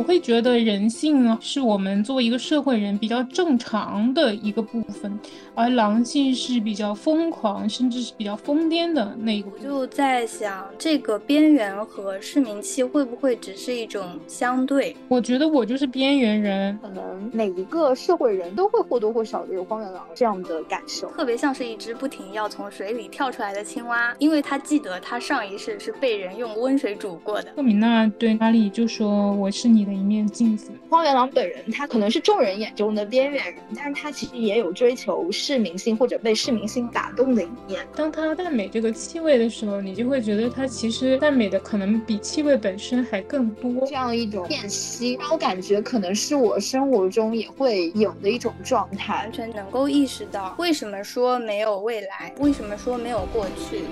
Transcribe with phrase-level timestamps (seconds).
[0.00, 5.12] 我会觉得人性呢，是我们作为一个社会人比较正常的一个部分，
[5.54, 9.50] 而狼性是比较疯狂，甚至是比较疯癫的那一个。
[9.52, 14.96] 我就在想，这个边缘和市民气会不会只是一种相对？
[15.06, 27.52] 我觉得我就是边缘人，可能每一个社会人都会或多或少的有荒原狼这样的感受，特别像是一只不停要从水里跳出来的青蛙，因为他记得他上一世是被人用温水煮过的。
[27.54, 37.86] 赫敏娜对哈利就说：“我是你的一面镜子。”荒原狼本人他可能是众人眼中的边缘人，但是他其实也有追求市民性或者被市民性打动的一面。
[37.94, 43.86] 当他赞美这个气味的时候，你就会觉得他其实赞美的可能比气味本身还更多。
[43.86, 53.82] 这样一种辨析，让我感觉可能是我生活中也会有的一种状态，完全能够意识到为什么说没有未来，为什么说没有过去。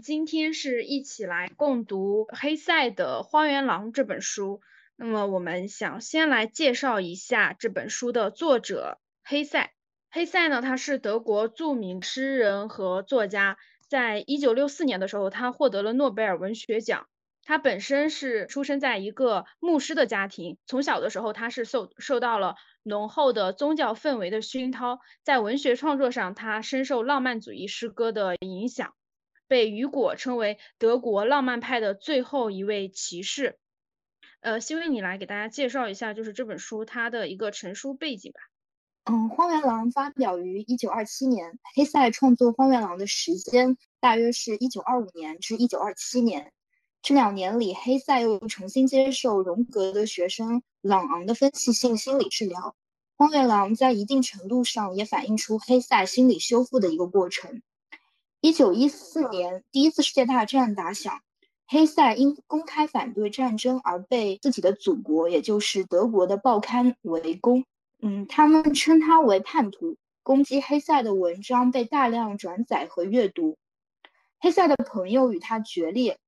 [0.00, 4.60] 今天是一起来共读黑塞的《荒原狼》这本书。
[4.96, 9.72] 那么，我们想先来介绍一下这本书的作者黑塞。
[10.10, 13.58] 黑塞呢，他是德国著名诗人和作家。
[13.88, 17.06] 在一九六四年的时候，他获得了诺贝尔文学奖。
[17.42, 25.00] 他本身是出生在一个牧师的家庭，从小的时候他是受受到了浓厚的宗教氛围的熏陶。
[25.24, 28.94] 在文学创作上，他深受浪漫主义诗歌的影响。
[29.50, 33.58] 被雨果称为德国浪漫派的最后一位骑士。
[34.38, 38.38] 呃，希微，你来给大家介绍一下，就是这本书它的一个成书背景吧。
[39.06, 46.52] 嗯，《荒原狼》发表于一九二七年，黑塞创作《荒原狼》的时间大约是一九二五年至一九二七年。
[47.02, 52.60] 这两年里，黑塞又重新接受荣格的学生朗昂的分析性心理治疗。
[53.16, 57.62] 《荒原狼》在一定程度上也反映出黑塞心理修复的一个过程。
[58.42, 61.20] 一九一四年，第一次世界大战打响，
[61.66, 67.66] 黑塞因公开反对战争而被自己的祖国，也就是德国的报刊围攻。
[68.00, 69.98] 嗯，他们称他为叛徒。
[70.22, 73.58] 攻击黑塞的文章被大量转载和阅读。
[74.38, 76.18] 黑塞的朋友与他决裂，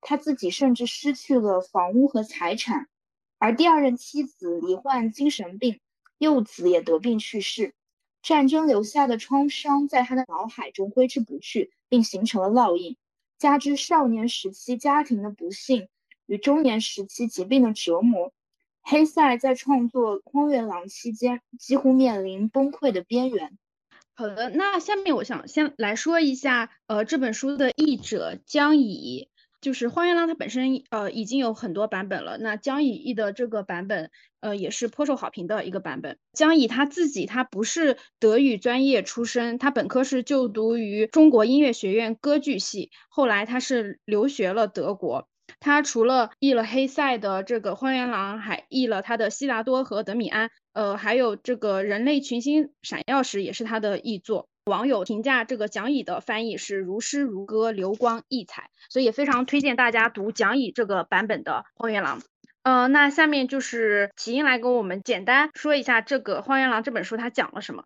[0.00, 2.88] 他自己甚至失去了房屋和财产，
[3.38, 5.80] 而第二任妻子罹患精神病，
[6.16, 7.74] 幼子也得病去世。
[8.24, 12.96] 战争留下的创伤在他的脑海中挥之不去，并形成了烙印。
[13.36, 15.88] 加之少年时期家庭的不幸
[16.24, 18.32] 与中年时期疾病的折磨，
[18.80, 23.58] 黑塞在创作《荒原狼》期间几乎面临崩溃的边缘。
[24.14, 29.28] 好的，那下面我想先来说一下，呃，这本书的译者江乙。
[29.64, 32.36] 就是《荒原狼》，它本身呃已经有很多版本了。
[32.36, 34.10] 那江乙译的这个版本，
[34.40, 36.18] 呃也是颇受好评的一个版本。
[36.34, 45.26] 江乙他自己他不是德语专业出身，他本科是就读于中国音乐学院歌剧系，后来他是留学了德国。
[45.60, 54.48] 他除了译了黑塞的这个《荒原狼》，还译了他的《悉达多》和《德米安》，呃还有这个《人类群星闪耀时》也是他的译作。
[54.64, 62.20] 网友评价这个蒋乙的翻译是如诗如歌，流光溢彩，所以也非常推荐大家读蒋乙这个版本的《荒原狼》。
[62.62, 67.84] 呃，那下面就是齐英来跟我们简单说一下这个《荒原狼》这本书它讲了什么。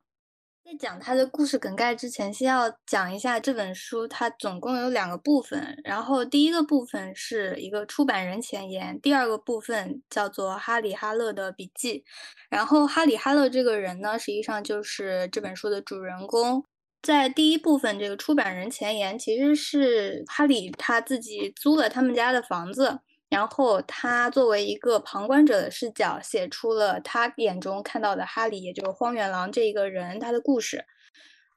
[0.65, 5.81] 在讲它的故事梗概之前，先要讲一下这本书，它总共有两个部分。
[5.83, 12.05] 然后第一个部分是一个出版人前言，第二个部分叫做哈里哈勒的笔记。
[12.51, 16.63] 然后哈里哈勒这个人呢，实际上就是这本书的主人公。
[17.03, 23.01] 在第一部分这个出版人前言，其实是哈里他自己租了他们家的房子。
[23.31, 30.87] 然后他作为一个旁观者的视角，写出了他眼中看到的哈里，也就是荒原狼这一个人他的故事。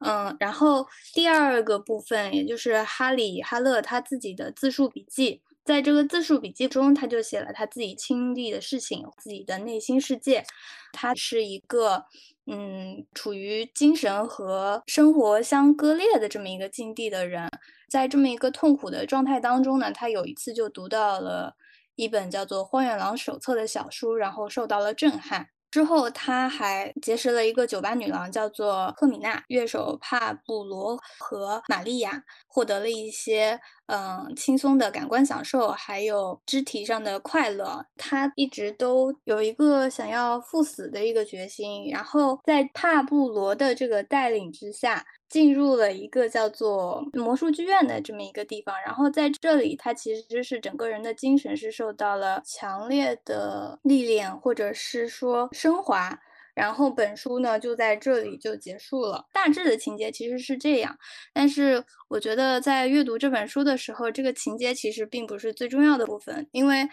[0.06, 10.44] 嗯，然后第二个部分，也就是哈里哈勒他自己的自述笔记，在这个自述笔记中，他就写了他自己经历的事情，自己的内心世界。
[10.92, 12.06] 他是一个
[12.48, 17.50] 嗯，处于精神和生活相割裂的这么一个境地的人。
[17.88, 21.56] 在这么一个痛苦的状态当中呢，他有一次就读到了
[21.96, 25.50] 一本叫做《荒原狼手册》的小书，然后受到了震撼。
[25.71, 33.57] 之后，他还结识了一个酒吧女郎，叫做赫米娜，乐手帕布罗和玛利亚，获得了一些
[33.88, 37.85] 嗯轻松的感官享受，还有肢体上的快乐。
[37.95, 45.06] 他一直都有一个想要赴死的一个决心，然后在帕布罗的这个带领之下。
[45.31, 56.19] 进入了一个叫做魔术剧院的这么一个地方，然后在这里，他其实是整个人的精神是受到了强烈的历练，或者是说升华。
[56.54, 59.25] 然后本书呢就在这里就结束了。
[59.31, 60.98] 大致的情节其实是这样，
[61.31, 66.89] 但是我觉得在阅读这本书的时候，这个情节其实并不是最重要的部分，因为。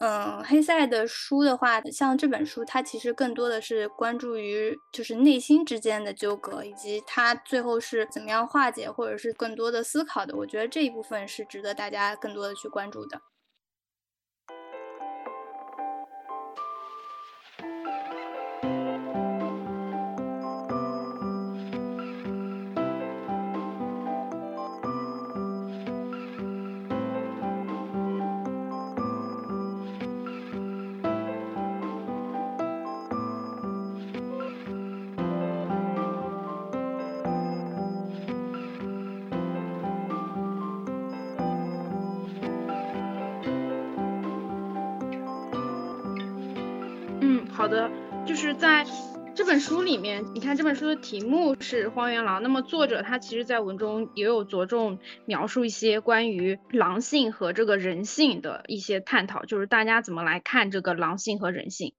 [0.00, 10.34] 嗯，黑塞的书的话，像这本书，它其实更多的是关注于就是内心之间的纠葛，以及他最后是怎么样化解，或者是更多的思考的。
[10.38, 13.20] 我觉得这一部分是值得大家更多的去关注的。
[48.40, 48.86] 是在
[49.34, 61.92] 这本书里面，你看这本书的题目是《荒原狼》，那么作者他其实在文中也有着重描述一些关于狼性和这个人性的一些探讨，就是大家怎么来看这个狼性和人性？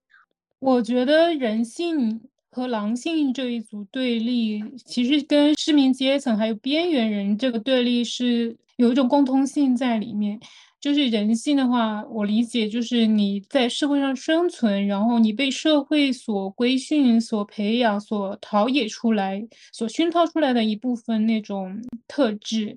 [0.58, 10.40] 我觉得人性和狼性这一组对立，其实跟市民阶层还有边缘人这个对立是有一种共通性在里面。
[10.82, 19.40] 就是人性的话，我理解就是你在社会上生存，然后你被社会所规训、所培养、所陶冶出来、
[19.72, 22.76] 所熏陶出来的一部分那种特质。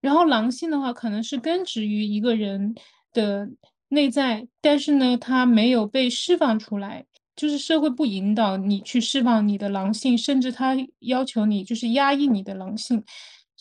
[0.00, 2.74] 然后狼性的话，可能是根植于一个人
[3.12, 3.46] 的
[3.90, 7.04] 内在，但是呢，它没有被释放出来，
[7.36, 13.04] 就是社会不引导你去释放你的狼性，甚至他要求你就是压抑你的狼性。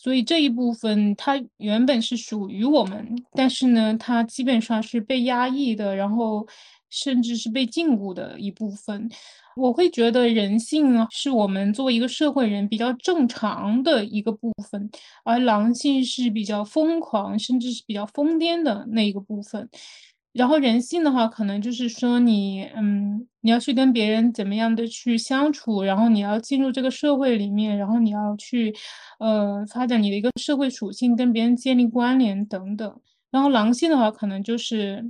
[0.03, 6.47] 所以这一部分它原本是属于我们，但是呢，它基本上是被压抑的，然后
[6.89, 9.07] 甚至是被禁锢的一部分。
[9.55, 14.89] 我会觉得人性是我们作为一个社会人比较正常的一个部分，
[15.23, 19.69] 而狼性是比较疯狂，甚至是比较疯癫的那一个部分。
[20.33, 28.73] 然后人性的话，可能就是说你，嗯，你要去跟别人怎么样的去相处，然后你要进入这个社会里面，然后你要去，
[29.19, 33.01] 呃，发展你的一个社会属性，跟别人建立关联等等。
[33.29, 35.03] 然后狼性的话，可能就是，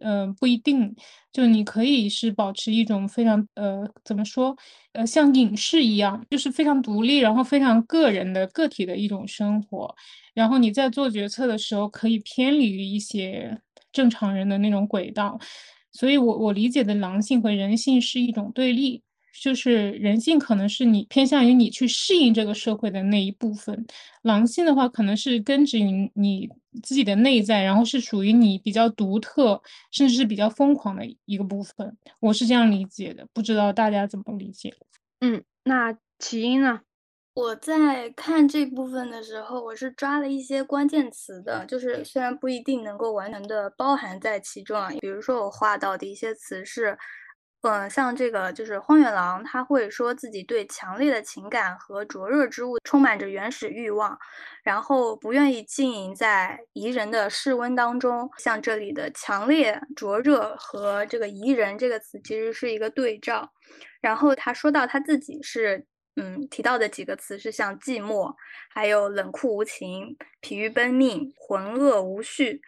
[0.00, 0.92] 嗯，不一定，
[1.32, 4.56] 就你可以是保持一种非常，呃，怎么说，
[4.92, 9.94] 呃，像隐士一样，就是非常独立，然后非常个人的个体的一种生活。
[10.34, 13.60] 然后你在做决策的时候，可以偏离于一些。
[13.94, 15.38] 正常人的那种轨道，
[15.92, 19.02] 所以我我理解的狼性和人性是一种对立，
[19.40, 23.86] 就是人性可能是你偏向于你去适应这个社会的那一部分，
[24.22, 26.50] 狼性的话可能是根植于你
[26.82, 29.62] 自己的内在，然后是属于你比较独特，
[29.92, 31.96] 甚至是比较疯狂的一个部分。
[32.20, 34.74] 我是这样理解的，不知道大家怎么理解？
[35.20, 36.80] 嗯，那起因呢？
[37.34, 44.88] 我在看这部分的时候，我是抓了一些关键词的，就是虽然不一定能够完全的包含在其中啊。
[45.00, 46.96] 比如说我画到的一些词是，
[47.62, 54.16] 嗯，像这个就是荒原狼，他会说自己对强烈的情感和灼热之物充满着原始欲望，
[54.62, 58.30] 然后不愿意经营在宜人的室温当中。
[58.38, 63.50] 像这里的强烈、灼热和这个宜人这个词其实是一个对照。
[64.00, 65.84] 然后他说到他自己是。
[66.16, 68.32] 嗯，提到的几个词是像寂寞，
[68.72, 72.60] 还有冷酷无情、疲于奔命、浑噩无序。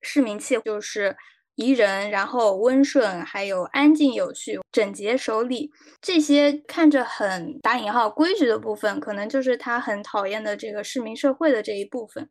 [0.00, 1.16] 市民气就是
[1.56, 5.70] 宜人，然后温顺，还有安静有序、整洁守礼。
[6.00, 12.28] 这些看着很打引号规矩的部分，可能就是他很讨厌的这个市民社会的这一部分。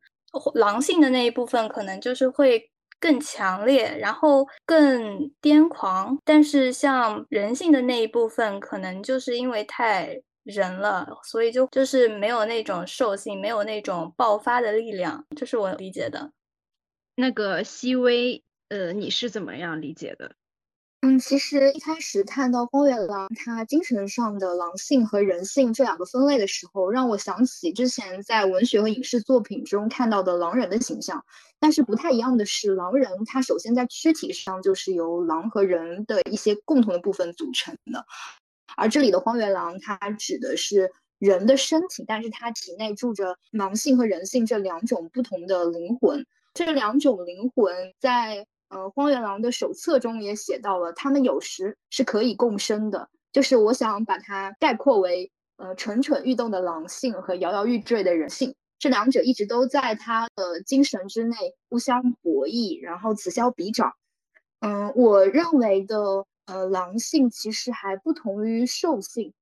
[0.54, 6.18] 狼性的那一部分，可能就是会更强烈，然后更癫狂。
[6.24, 10.22] 但是像人性的那一部分，可能就是因为太。
[10.44, 16.32] 人了，所以就就是没有那种兽性，没有那种爆发的力量，这是我理解的。
[17.16, 20.32] 那个细微，呃，你是怎么样理解的？
[21.04, 31.26] 嗯，其实一开始看到荒原狼它精神上的狼性和人性这两个分类的时候，让我想起之前在文学和影视作品中看到的狼人的形象。
[31.60, 38.06] 但是不太一样的是，狼人他首先在躯体上就是由狼和人的一些共同的部分组成的，
[38.78, 46.26] 而这里的荒原狼它指的是人的身体，但是它体内住着狼性和人性这两种不同的灵魂。
[46.54, 48.46] 这两种灵魂在。
[48.74, 53.10] 呃，荒原狼的手册中也写到了，他们有时是可以共生的。
[53.34, 61.36] 就是我想把它概括为，呃，蠢蠢欲动的狼性和摇摇欲坠的人性，这两者一直都在他的精神之内
[61.70, 63.92] 互相博弈，然后此消彼长。
[64.62, 69.34] 嗯，我认为的，呃，狼性其实还不同于兽性，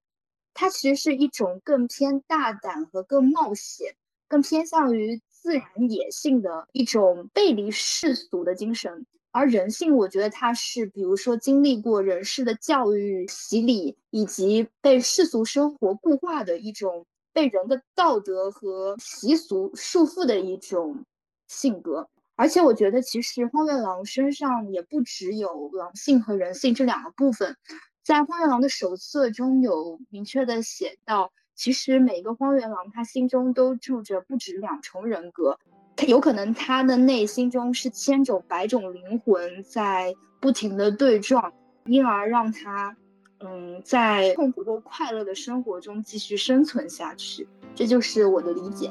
[0.54, 3.96] 它其实是一种更偏大胆和更冒险，
[4.28, 9.06] 更偏向于自然野性的一种背离世俗的精神。
[9.32, 21.06] 而人性，我觉得它是，比如说经历过人世的教育洗礼，以及被世俗生活固化的一种被人的道德和习俗束缚的一种
[21.48, 22.10] 性格。
[22.40, 27.58] 而且我觉得，其实荒原狼身上也不只有狼性和人性这两个部分，
[28.02, 35.60] 在荒原狼的手册中有明确的写到，其实每个荒原狼他心中都住着不止两重人格。
[35.98, 41.52] 他有可能，他的内心中是千种百种灵魂在不停的对撞，
[41.88, 42.96] 因而让他，
[43.42, 47.46] 嗯，在痛苦或快乐的生活中继续生存下去。
[47.76, 48.90] 这就是我的理解。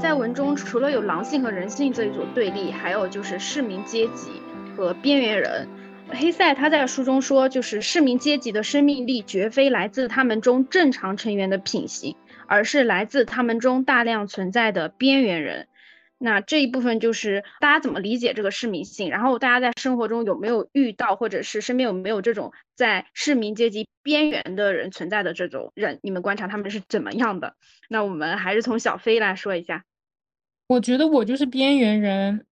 [0.00, 4.30] 在文中除了有狼性和人性这一组对立，还有就是市民阶级
[4.76, 5.68] 和边缘人。
[6.10, 12.14] 黑塞他在书中说，就是市民阶级的生命力绝非来自他们中正常成员的品行，
[12.46, 15.66] 而是来自他们中大量存在的边缘人。
[16.18, 25.98] 那这一部分就是大家怎么理解这个市民性，然后大家在生活中有没有遇到，或者是身边有没有这种在市民阶级边缘的人存在的这种人？
[26.02, 27.56] 你们观察他们是怎么样的？
[27.88, 29.84] 那我们还是从小飞来说一下。
[30.66, 32.46] 我觉得我就是边缘人，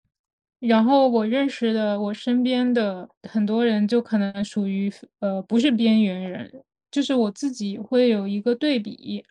[0.59, 9.23] 然后我认识的我身边的很多人就可能属于呃不是边缘人，就是我自己会有一个对比，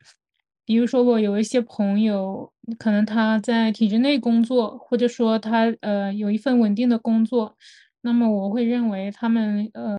[0.71, 7.57] 比如说我有一些朋友，可能他在体制内工作，或者说他呃有一份稳定的工作，
[8.03, 9.99] 那么我会认为他们呃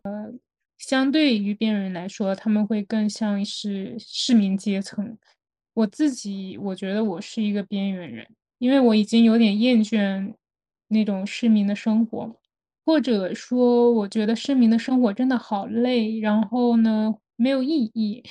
[0.78, 5.18] 相对于边缘人来说，他们会更像是市民阶层。
[5.74, 8.26] 我自己我觉得我是一个边缘人。
[8.56, 10.32] 因为我已经有点厌倦
[10.88, 12.34] 那种市民的生活，
[12.86, 18.22] 或者说，我觉得市民的生活真的好累，然后呢，没有意义，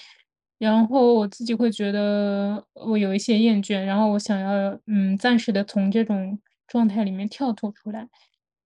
[0.62, 8.08] 然后我自己会觉得我有一些厌倦，然后我想要嗯，暂时的从这种状态里面跳脱出来。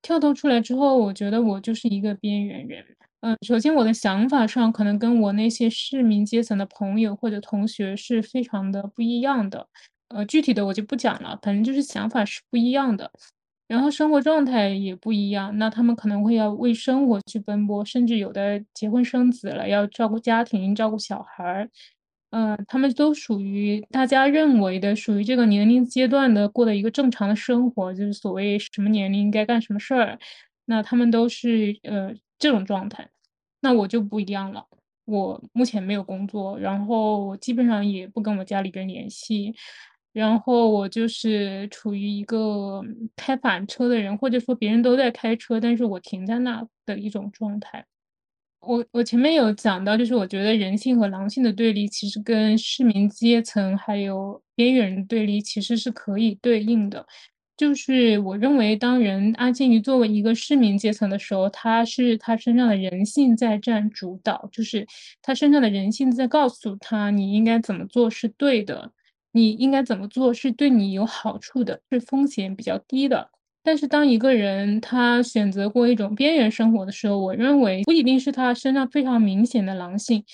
[0.02, 2.84] 跳脱出来之后，我觉得我就是一个边缘人。
[3.22, 9.66] 嗯，首先我的想法上可能跟我那些市民阶层的朋友或者同学是非常的不一样的。
[10.08, 13.10] 呃，具体的我就不讲了，反正就是想法是不一样的，
[13.68, 15.56] 然后生活状态也不一样。
[15.58, 21.70] 那他们可能会要为生活去奔波，甚至有的结婚生子了，要照顾家庭、照顾小孩儿。
[22.30, 30.18] 嗯，他们都属于大家认为的属于这个年龄阶段的过的一个正常的生活，就是所谓什么年龄应该干什么事儿。
[30.66, 33.08] 那他们都是呃这种状态，
[33.60, 34.66] 那我就不一样了。
[35.06, 39.54] 我目前没有工作，然后我基本上也不跟我家里人联系。
[40.16, 42.82] 然后我就是处于一个
[43.14, 47.84] 开反车的人，或者说别人都在开车，但是我停在那的一种状态。
[48.60, 57.06] 我我前面有讲到，就是我觉得人性和狼性的对立，其实跟市民阶层还有边缘人对立，其实是可以对应的。
[57.54, 64.86] 就是我认为，当人阿金鱼作为一个市民阶层的时候，他是他身上的人性在占主导，就是
[65.20, 68.90] 他身上的人性在告诉他，你应该怎么做是对的。
[69.36, 73.28] 你应该怎么做是对你有好处的，是风险比较低的。
[73.62, 80.24] 但是当一个人他选择过一种边缘生活的时候，我认为不一定是他身上非常明显的狼性，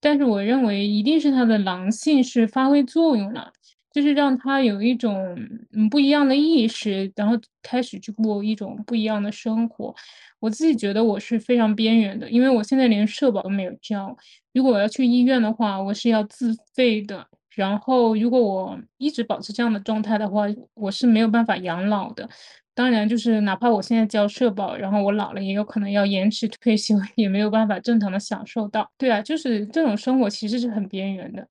[0.00, 3.52] 但是我认为一定是他的狼性是发挥作用了。
[3.94, 5.36] 就是让他有一种
[5.72, 9.94] 嗯不一样的意识，然后开始去过一种不一样的生活。
[10.40, 14.16] 我自己觉得我是非常边缘的，因为我现在连社保都没有交。
[14.54, 17.26] 如果我要去医院的话，我是要自费的。
[17.54, 20.44] 然后，如果我一直保持这样的状态的话，
[20.74, 22.28] 我是没有办法养老的。
[22.74, 28.90] 当然，就是哪怕我现在交社保，然后我老了也有可能要延迟退休， 也没有办法正常的享受到。
[28.96, 31.46] 对啊，就是这种生活其实是很边缘的。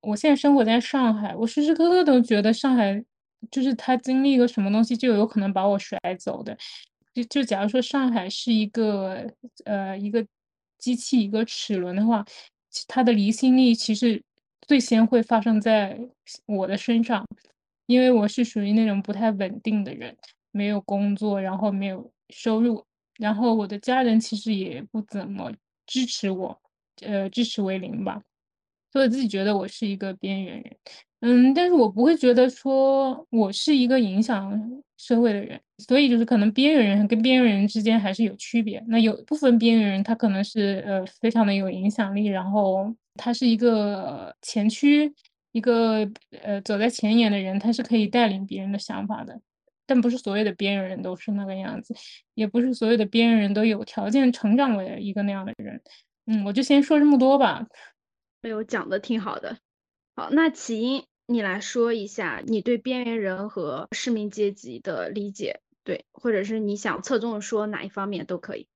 [0.00, 3.00] 我现在生活在上海，我时时刻刻都觉得上海
[3.50, 6.56] 就是他经历一个什么东西，就有可能把我甩走的。
[7.14, 9.24] 就就假如说上海是一个
[9.64, 10.26] 呃一个
[10.78, 12.24] 机器一个齿轮的话，
[12.88, 14.20] 它的离心力其实
[14.66, 15.98] 最先会发生在
[16.46, 17.26] 我的身上，
[17.86, 20.16] 因为我是属于那种不太稳定的人，
[20.50, 22.84] 没有工作，然后没有收入，
[23.18, 25.52] 然后我的家人其实也不怎么
[25.86, 26.58] 支持我，
[27.02, 28.22] 呃，支持为零吧。
[28.92, 30.76] 所以自己觉得我是一个边缘人，
[31.20, 38.80] 嗯，但是我不会觉得说我是一个影响社会的人，所以就是可能边缘人跟边缘人之间还是有区别。
[38.86, 45.14] 那有部分边缘人他可能是呃非常的有影响力，然后他是一个前驱，
[45.52, 46.08] 一个
[46.42, 49.40] 呃走在前沿的人，他是可以带领别人的想法的。
[49.86, 51.94] 但不是所有的边缘人都是那个样子，
[52.32, 55.82] 也不是所有的边缘人都有条件成长为一个那样的人。
[56.26, 57.66] 嗯，我就先说这么多吧。
[58.40, 59.58] 没有讲的挺好的，
[60.16, 68.66] 好，那起因你来说一下你对边缘人和市民阶级的理解，对，或者是你想侧重说哪一方面都可以。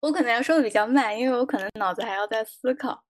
[0.00, 3.04] 我可能要说的比较慢，因为我可能脑子还要在思考。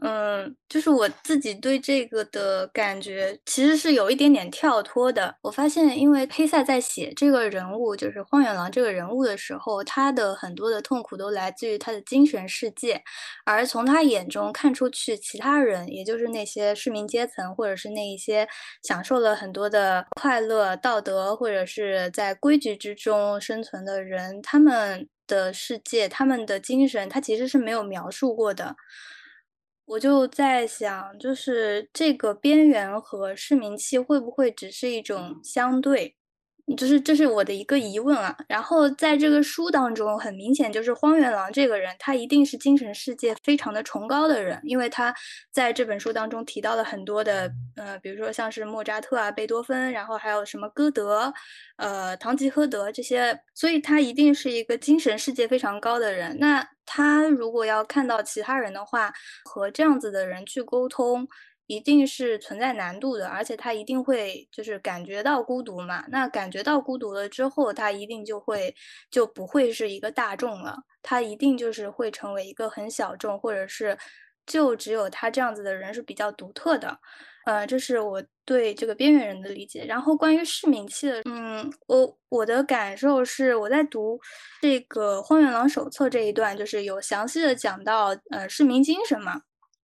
[0.00, 5.34] 嗯，就是我自己对这个的感觉，其实是有一点点跳脱的。
[5.42, 13.02] 我发现，因为黑塞在写这个人物，就是荒原狼这个人物的时候，他的很多的痛苦都来自于他的精神世界，
[13.44, 18.46] 而从他眼中看出去，其他人，也就是那些市民阶层，或者是那一些
[18.84, 28.76] 享受了很多的快乐、道德，或者是在规矩之中生存的人，他们的世界，他们的精神，他其实是没有描述过的。
[29.88, 36.17] 我就在想，就是这个边缘和市民气会不会只是一种相对？
[36.76, 38.36] 就是这是我的一个疑问啊。
[38.48, 45.14] 然后在这个书当中，很明显就是荒原狼这个人，他一定是精神世界非常的崇高的人，因为他
[45.50, 51.32] 在这本书当中提到了很多的，呃，比如说像是莫扎特啊、贝多芬，然后还有什么歌德，
[51.76, 56.36] 呃，堂吉诃德这些，所以他一定是一个精神世界非常高的人。
[56.38, 59.12] 那他如果要看到其他人的话，
[59.44, 61.28] 和这样子的人去沟通，
[61.68, 66.02] 一定是存在难度的，而且他一定会就是感觉到孤独嘛。
[66.08, 68.74] 那感觉到孤独了之后，他一定就会
[69.10, 73.96] 就不会是一个大众了，他一定就是会成为一个很小众，或者是
[74.46, 76.98] 就只有他这样子的人是比较独特的。
[77.44, 79.84] 呃，这是我对这个边缘人的理解。
[79.86, 84.18] 然后关于市民气的，嗯，我我的感受是，我在读
[84.60, 89.42] 这个《荒原狼手册》这一段，就是有详细的讲到，呃，市民精神嘛。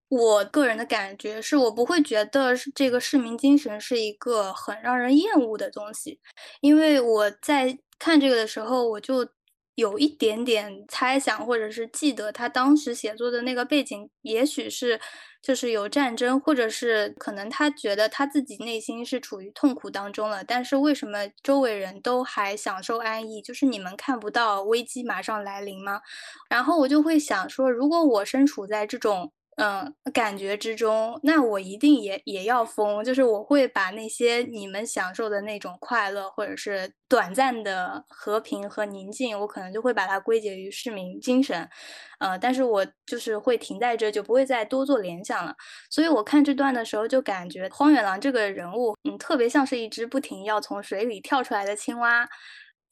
[0.08, 6.20] 我个人的感觉是，我不会觉得这个市民精神是一个很让人厌恶的东西，
[6.60, 9.28] 因为我在看这个的时候，我就。
[9.76, 15.00] 有一点点猜想，或者是记得他当时写作的那个背景，也许是
[15.42, 20.44] 就是有战争，或者是可能他觉得他自己内心是处于痛苦当中了。
[20.44, 23.42] 但是为什么周围人都还享受安逸？
[23.42, 26.00] 就是你们看不到危机马上来临吗？
[26.48, 29.32] 然后我就会想说，如果我身处在这种。
[29.56, 41.68] 嗯，感觉之中，那我一定也也要疯，就是我会把那些你们享受的那种快乐，或者是短暂的和平和宁静，我可能就会把它归结于市民精神，
[42.18, 45.54] 呃，但是我就是会停在这，就不会再多做联想了。
[45.88, 52.28] 所以我看这段的时候，就感觉荒原狼这个人物，嗯，特别像是一只不停要从水里跳出来的青蛙。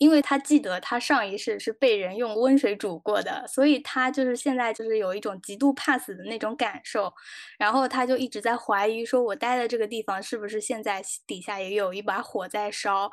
[0.02, 7.12] 因为他记得他上一世是被人用温水煮过的，所以他就是现在就是有一种极度怕死的那种感受，
[7.56, 13.08] 然后他就一直在怀疑说，我待的这个地方是不是现在底下也有一把火在烧？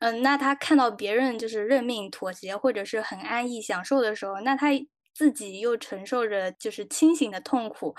[0.00, 4.70] 嗯，那他看到别人就是认命妥协或者是很安逸享受的时候，那他
[5.14, 7.94] 自己又承受着就是清醒的痛苦，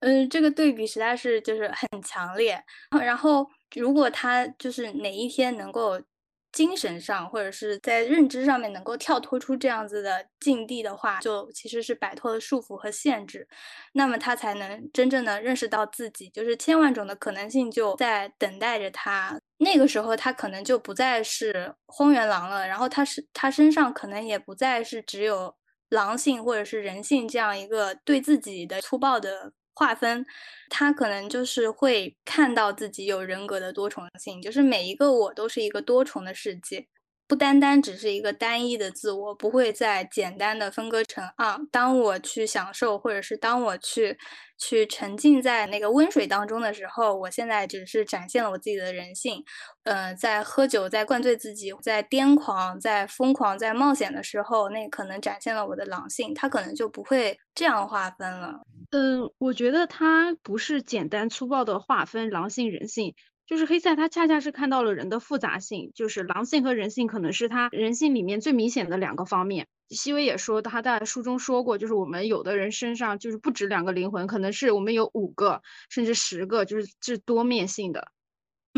[0.00, 2.60] 嗯，这个对比实在是就是很强烈。
[3.00, 6.02] 然后如果他就是哪一天能够。
[6.50, 13.46] 精神上或者是在认知上面能够跳脱出这样子的境地的话，就其实是摆脱了束缚和限制，
[13.92, 19.38] 那么他才能真正的认识到自己，就是千万种的可能性就在等待着他。
[19.58, 25.54] 那个时候他可能就不再是荒原狼了，然后他是他身上可能也不再是只有
[25.90, 29.52] 狼性或者是人性这样一个对自己的粗暴的。
[29.78, 30.26] 划分，
[30.68, 36.88] 他可能就是会看到自己有人格的多重性，就是每一个我都是一个多重的世界。
[37.28, 44.16] 不单单只是一个单一的自我，不会再简单的分割成啊，当我去享受，或者是当我去
[44.56, 49.44] 去沉浸在那个温水当中的时候，我现在只是展现了我自己的人性。
[49.84, 58.60] 呃，在喝酒，在灌醉自己，在癫狂，在疯狂，在冒险的时候，那可能展现了我的狼性，他可能就不会这样划分了。
[58.90, 63.14] 嗯，我觉得他不是简单粗暴的划分狼性、人性。
[63.48, 69.66] 就是黑塞，他恰恰是看到了人的复杂性，就是狼性和人性可能是他人性里面最明显的两个方面。
[69.88, 78.08] 西威也说，他在书中说过，就是我们有的人身上就是不止两个灵魂，可能是我们有五个甚至十个，就是是多面性的。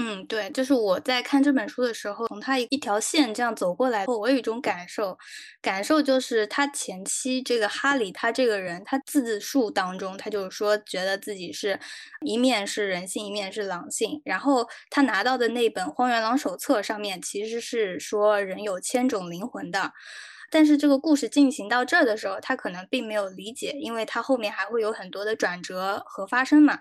[0.03, 5.19] 嗯，对，就是我在看这本书的时候，从他一一条线这样走过来后，我有一种感受，
[5.61, 11.79] 感受就是他前期这个哈里他这个人，他自述当中，他就是说觉得自己是
[12.25, 19.93] 一面是人性，一面是狼性，然后他拿到的那本《荒原狼手册》上面其实是说人有千种灵魂的，
[20.51, 26.79] 但是这个故事进行到这儿的时候，他可能并没有理解，因为他后面还会有很多的转折和发生嘛。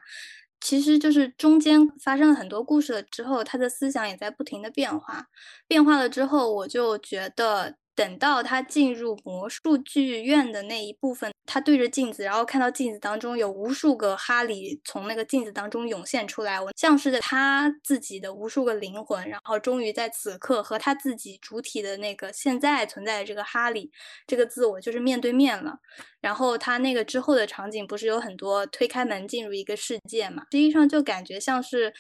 [0.62, 5.26] 其实就是中间发生了很多故事了之后，他的思想也在不停的变化，
[5.68, 7.76] 变化了之后，我就觉得。
[7.96, 23.92] 等到他进入魔术剧院的那一部分，他对着镜子，然后看到镜子当中有无数个哈利从那个镜子当中涌现出来，我像是他自己的无数个灵魂，然后终于在此刻和他自己主体的那个现在存在的这个哈利
[24.26, 25.80] 这个自我就是面对面了。
[26.22, 30.44] 然后他那个之后的场景不是有很多推开门进入一个世界嘛？
[30.52, 31.94] 实际上就感觉像是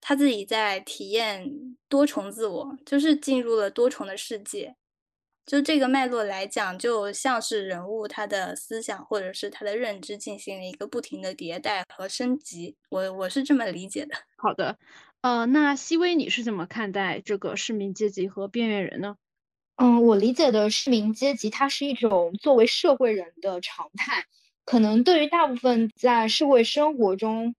[0.00, 1.48] 他自己在体验
[1.88, 4.74] 多重自我，就是进入了多重的世界。
[5.48, 14.14] 就这个脉络来讲，就像是人物他的思想或者是他的认知进行了一个不停的迭代和升级，我我是这么理解的。
[14.36, 14.76] 好的，
[15.22, 19.16] 呃，那西薇你是怎么看待这个市民阶级和边缘人呢？
[19.76, 24.26] 嗯，我理解的市民阶级，它是一种作为社会人的常态，
[24.66, 27.54] 可能对于大部分在社会生活中，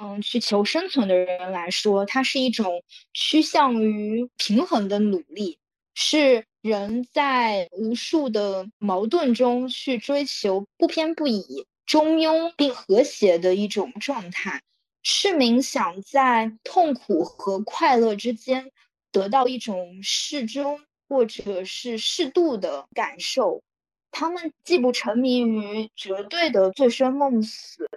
[0.00, 2.82] 嗯，去求生存的人来说，它是一种
[3.14, 5.60] 趋向于平衡的努力，
[5.94, 6.47] 是。
[6.60, 14.60] 人在无数的矛盾中去追求不偏不倚、中庸并和谐的一种状态。
[15.04, 18.72] 市民想在痛苦和快乐之间
[19.12, 23.62] 得到一种适中或者是适度的感受。
[24.10, 27.88] 他们既不沉迷于绝对的醉生梦死，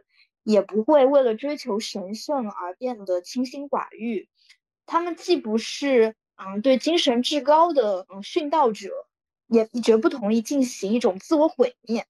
[0.43, 4.29] 也不会为了追求神圣而变得清心寡欲。
[4.85, 6.15] 他们既不是。
[6.43, 8.89] 嗯，对精神至高的嗯殉道者，
[9.47, 12.05] 也绝不同意进行一种自我毁灭。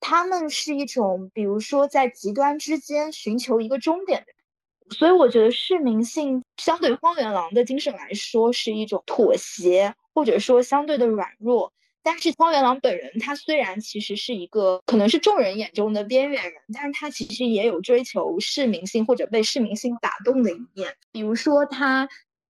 [0.00, 4.96] 他们是一种，比如说在极端之间寻求一个终点的人。
[4.96, 11.70] 所以我觉得市民性相对荒原狼的精神来说是一种妥协，或者说相对的软弱。
[12.02, 20.96] 但是荒原狼本人，他虽然其实是一个可能是众人眼中的边缘人，但是他其实也有追求市民性或者被市民性打动的一面。
[21.12, 22.08] 比如说他。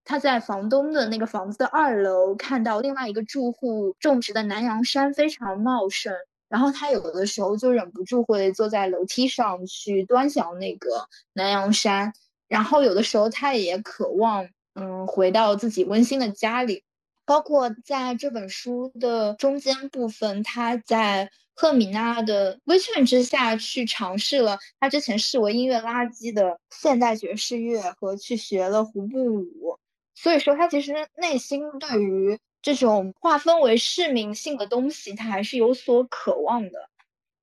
[0.08, 6.14] 他在房东的那个房子的二楼看到另外一个住户种植的南洋山非常茂盛，
[6.48, 12.10] 然后他有的时候就忍不住会坐在楼梯上去端详那个南洋山，
[12.48, 16.84] 然后有的时候他也渴望嗯回到自己温馨的家里，
[17.26, 29.78] 包括在这本书的中间部分，他在赫米娜的规劝之下去尝试了他之前视为音乐垃圾的现代爵士乐和去学了胡步舞。
[30.20, 36.90] 所以说，他其实内心对于这种划分为市民性的东西，他还是有所渴望的。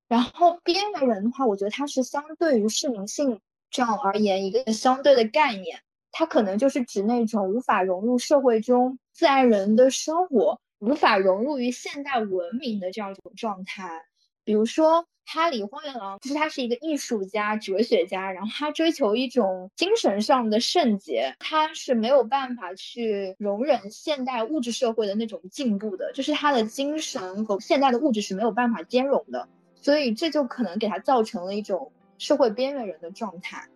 [0.09, 5.79] 然后边缘人的话，我觉得他是相对于市民性这样而言一个相对的概念，
[6.11, 14.03] 他可能就是指那种无法融入社会中自然人的生活，无法融入于现代文明的这样一种状态，
[14.45, 15.05] 比如说。
[15.27, 29.49] 哈里荒原狼其实他是一个艺术家、哲学家，然后他追求一种精神上的圣洁，他是没有办法去容忍现代物质社会的那种进步的，就是他的精神和现代的物质是没有办法兼容的，
[29.81, 33.67] 所以这就可能给他造成了一种社会边缘人的状态。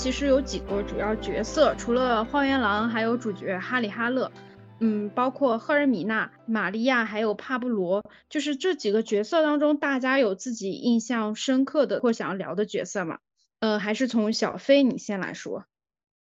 [0.00, 4.32] 其实有几个主要角色，除了荒原狼，还有主角哈里哈勒，
[4.80, 13.18] 嗯，包括赫尔米娜、玛利亚，还有帕布罗，就是这几个角色当中，大家有自己印象深刻的或想要聊的角色吗？
[13.58, 15.66] 呃，还是从小飞你先来说。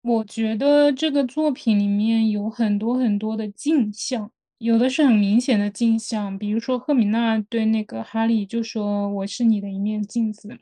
[0.03, 10.57] 我觉得这个作品里面有很多很多的镜像，有的是很明显的镜像，比如说赫米娜对那个哈利就说：“我是你的一面镜子。”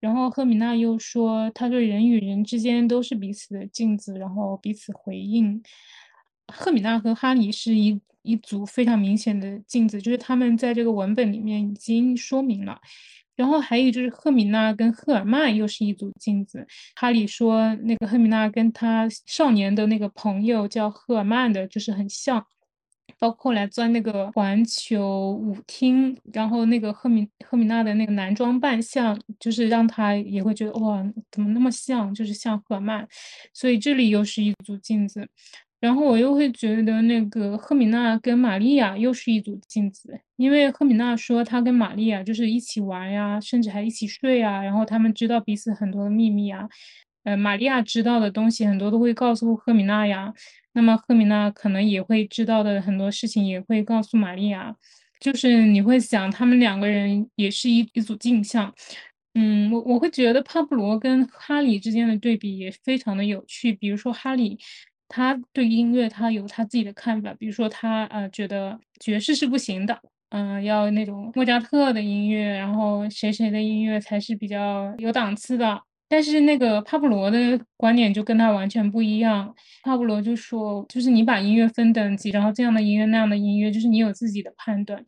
[0.00, 5.62] 然后赫米娜又说：“他说人与人之间都是彼此的镜子，然后彼此回应。”
[6.52, 12.80] 赫米娜和哈利是一一组非常明显的镜子，就是他们在这个文本里面已经说明了。
[13.34, 16.66] 然后还有就是赫米娜跟赫尔曼又是一组镜子。
[16.96, 22.44] 哈利说那个赫米娜跟他少年的那个朋友叫赫尔曼的，就是很像。
[23.18, 33.06] 包括来钻那个环球舞厅，然后那个赫米赫米娜的那个男装扮相，就是让他也会觉得哇，怎么那么像，就是像赫曼。
[33.52, 35.28] 所以这里又是一组镜子。
[35.80, 46.68] 然后我又会觉得那个赫米娜跟玛利亚又是一组镜子，因为赫米娜说她跟玛利亚就是一起玩呀，甚至还一起睡啊，然后他们知道彼此很多的秘密啊，
[47.22, 50.34] 呃，玛利亚知道的东西很多都会告诉赫米娜呀，
[50.78, 54.72] 那么赫米娜可能也会知道的很多事情也会告诉玛利亚，
[55.18, 58.72] 就是你会想他们两个人也是一一组镜像，
[59.34, 64.56] 嗯，我我会觉得帕布罗跟哈里之间的对比也非常的有趣，比如说哈里。
[65.10, 67.32] 他对音乐，他有他自己的看法。
[67.38, 75.80] 比如说，他呃觉得爵士是不行的，嗯，要那种莫扎特的音乐，然后谁谁的音乐才是比较有档次的。
[76.08, 79.54] 但是那个帕布罗的观点就跟他完全不一样。
[79.82, 85.04] 帕布罗就说，就是你把音乐分等级，然后这样的音乐那样的音乐，就是你有自己的判断。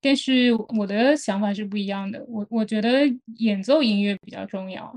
[0.00, 3.02] 但是我的想法是不一样的，我我觉得
[3.38, 4.92] 演奏音乐比较重要，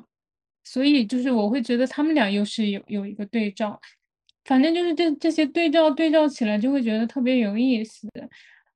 [0.63, 3.79] 所以就是我会觉得他们俩又是有有一个对照。
[4.45, 8.09] 反正就是这这些对照对照起来，就会觉得特别有意思。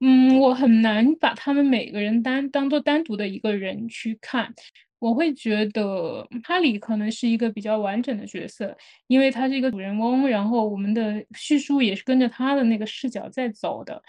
[0.02, 4.54] 嗯，我很难把他们每个人单当做单独的一个人去看。
[5.00, 14.02] 我会觉得哈利可能是一个比较完整的角色，因为他是一个主人翁，然后我们的叙述也是跟着他的那个视角在走的。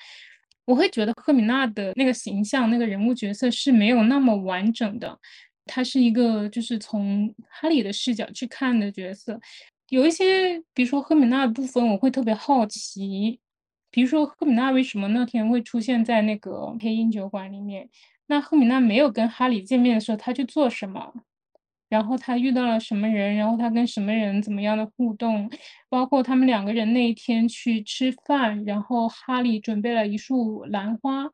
[0.64, 5.18] 我会觉得赫米娜的那个形象、那个人物角色是没有那么完整的，
[5.64, 9.40] 他是一个就是从哈利的视角去看的角色。
[9.88, 13.40] 有一些，比如说赫米娜的部分，我会特别好奇。
[13.90, 17.88] 比如说赫米娜为什么那天会出现在那个配音酒馆里面？
[18.30, 21.12] 那赫米娜没有跟哈利见面的时候，他去做什么？
[21.88, 23.34] 然后他遇到了什么人？
[23.34, 25.50] 然后他跟什么人怎么样的互动？
[25.88, 31.28] 包括他们两个人那一天去吃饭，然后哈利准备了一束兰花。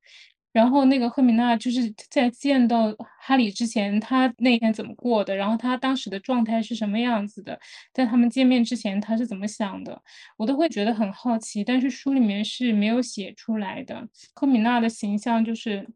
[0.54, 5.36] 然后那个赫米娜就是在见到哈利之前，他那天怎么过的？
[5.36, 7.60] 然后他当时的状态是什么样子的？
[7.92, 10.00] 在他们见面之前，他是怎么想的？
[10.38, 11.62] 我都会觉得很好奇。
[11.62, 14.08] 但是书里面是没有写出来的。
[14.34, 15.86] 赫米娜的形象就是。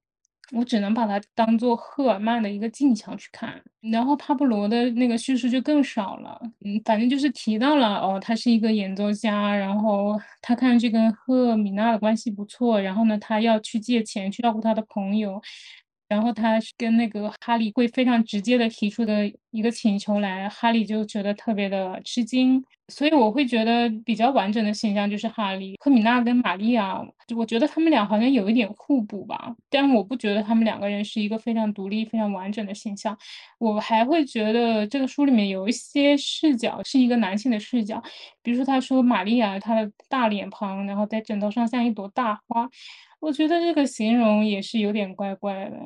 [0.52, 6.40] 我只能把它当做赫尔曼的一个镜像去看，然后帕布罗的那个叙述就更少了。
[6.64, 15.40] 嗯，反正就是提到了哦，他是一个演奏家，然后他看上去跟赫米娜的关系不错，然后呢，他要去借钱去照顾他的朋友。
[16.10, 27.00] 然后他跟那个哈利会非常直接的提出的一个请求来，哈利就觉得特别的吃惊，所以我会觉得比较完整的形象就是哈利、赫米娜跟玛利亚，
[27.36, 33.16] 我觉得他们俩好像有一点互补吧，但我不觉得他们两个人是一个非常独立、非常完整的形象。
[33.58, 38.02] 我还会觉得这个书里面有一些视角是一个男性的视角，
[38.42, 42.68] 比如说他说玛利亚她的大脸庞，然后在枕头上像一朵大花。
[43.20, 45.76] 我觉得这个形容也是有点怪怪的。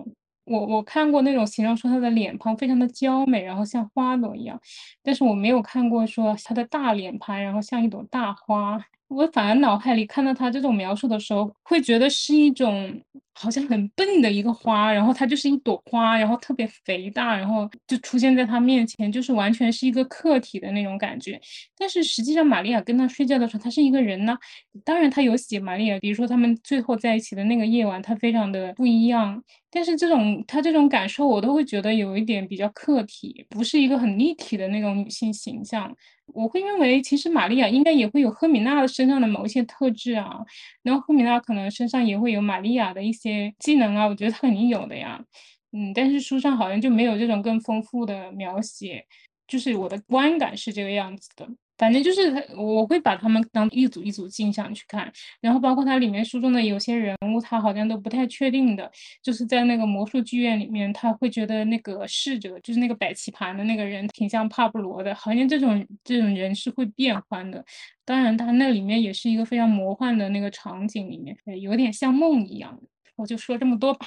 [0.44, 4.60] 我我看过那种形容说他的脸庞非常的娇美，然后像花朵一样，
[5.02, 8.78] 但是我没有看过说他的大脸盘，然后像一朵大花。
[9.08, 13.00] 我反而脑海里看到他这种描述的时候，会觉得是一种
[13.34, 21.40] 好像很笨的一个花，然后它就是一朵花，然后特别肥大，然后就出现在他面前，就是完全是一个客体的那种感觉。
[21.76, 24.36] 但是实际上，玛利亚跟他睡觉的时候，他是一个人呢。
[24.84, 29.42] 当然，他有写玛利亚，比如说他们最后在一起的那个夜晚，他非常的不一样。
[29.70, 35.92] 但是这种他这种感受，我都会觉得有一点比较客体，不是一个很立体的那种女性形象。
[36.26, 40.38] 我会认为，其实玛利亚应该也会有赫米娜的身上的某一些特质啊，
[40.82, 45.24] 然后赫米娜可能身上也会有玛利亚的一些些技能啊，我觉得他肯定有的呀。
[45.72, 49.04] 嗯，但是书上好像就没有这种更丰富的描写，
[49.48, 51.48] 就是我的观感是这个样子的。
[51.76, 58.88] 反正就是我会把他们当一组一组镜像去看，然后包括它里面书中的有些人物，他好像都不太确定的，
[59.20, 67.64] 就是在那个魔术剧院里面，他会觉得那个侍者就是那个摆棋盘的那个人挺像帕布罗的，好像这种这种人是会变换的。
[68.04, 72.82] 当然，他那里面也是一个非常魔幻的那个场景里面，有点像梦一样的。
[73.18, 74.06] 我就说这么多吧。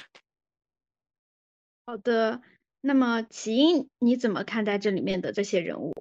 [1.86, 2.42] 好的，
[2.82, 5.94] 那么起因你怎么看待这里面的这些人物？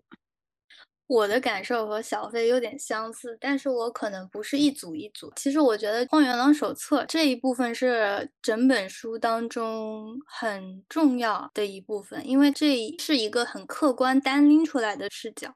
[1.07, 5.31] 我的感受和小飞有点相似，但是我可能不是一组一组。
[5.37, 15.53] 其实我觉得《荒原狼手册》这一部分是整本书当中很重要的一部分，因为这是一个很客观单拎出来的视角。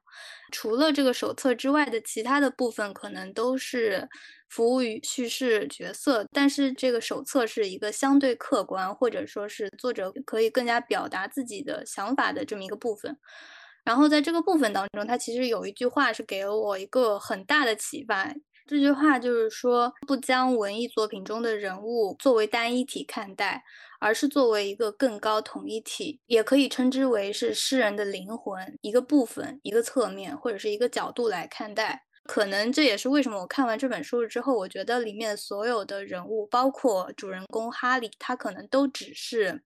[0.54, 4.08] 除了这个手册之外的其他的部分，可能都是
[4.50, 13.18] 服务于叙事角色，但是这个手册是一个相对客观，或者说是作者可以更加表达自己的想法的这么一个部分。
[13.84, 18.34] 然后在这个部分当中，他其实有一句话是给了我一个很大的启发。
[18.68, 23.64] 这句话就是说，不将文艺作品中的人物作为单一体看待，
[24.00, 32.06] 而是作为一个更高统一体，也可以称之为是诗人的灵魂一个部分、一个侧面或者是一个角度来看待。
[32.24, 39.64] 可能这也是为什么我看完这本书之后，我觉得里面所有的人物，包括主人公哈利，他可能都只是，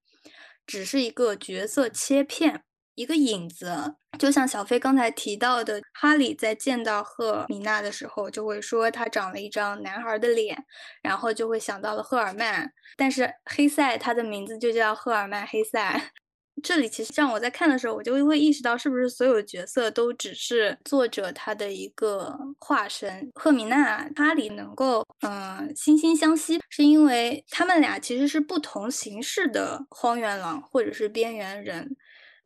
[0.66, 2.64] 只是一个角色切片。
[2.96, 10.58] 一个影子，就像小飞刚才提到的，哈利在见到赫米娜的时候，就会说他长了一张男孩的脸，
[11.04, 12.72] 然后就会想到了赫尔曼。
[12.98, 16.12] 但是黑塞他的名字就叫赫尔曼·黑塞。
[16.64, 23.30] 这里其实让我在看的时候，我就会意识到，是不是所有角色都只是作者他的一个化身？
[23.34, 31.98] 赫米娜、哈利能够嗯惺惺相惜，是因为他们俩其实是不同形式的荒原狼或者是边缘人。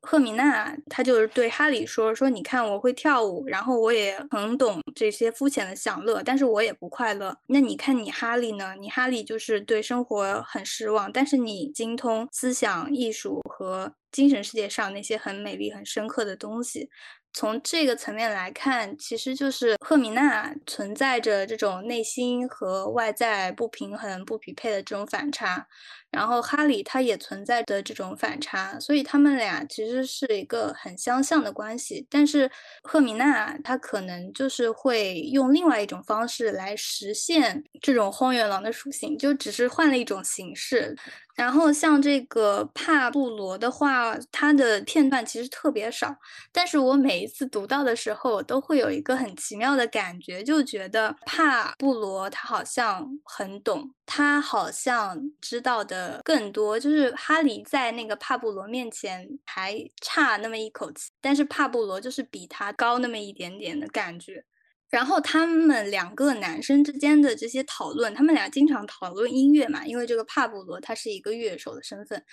[0.01, 7.35] 赫米娜，她就是对哈利说：“说你看，我会跳舞，然后我也很懂这些肤浅的享乐，但是我也不快乐。
[7.47, 8.75] 那你看你哈利呢？
[8.79, 16.89] 你哈利就是对生活很失望，但是你精通思想、艺术和精神世界上那些很美丽、很深刻的东西。”
[17.31, 25.67] 从这个层面来看，其实就是赫米娜存在着这种内心和外在不平衡、不匹配的这种反差，
[26.11, 32.05] 然后哈里他也存在着这种反差，所以他们俩其实是一个很相像的关系。
[32.09, 32.49] 但是
[32.83, 40.95] 赫米娜她可能就是会用另外一种方式来实现这种荒原狼的属性，就只是换了一种形式。
[41.35, 46.13] 然后像这个帕布罗的话，他的片段其实特别少，
[46.51, 64.45] 但是我每一次读到的时候，我都会有一个很奇妙的感觉，就觉得帕布罗他好像很懂，他好像知道的呃更多，就是哈利在那个帕布罗面前还差那么一口气，但是帕布罗就是比他高那么一点点的感觉。
[64.89, 72.23] 然后他们两个男生之间的这些讨论，他们俩经常讨论音乐嘛，因为这个帕布罗他是一个乐手的身份，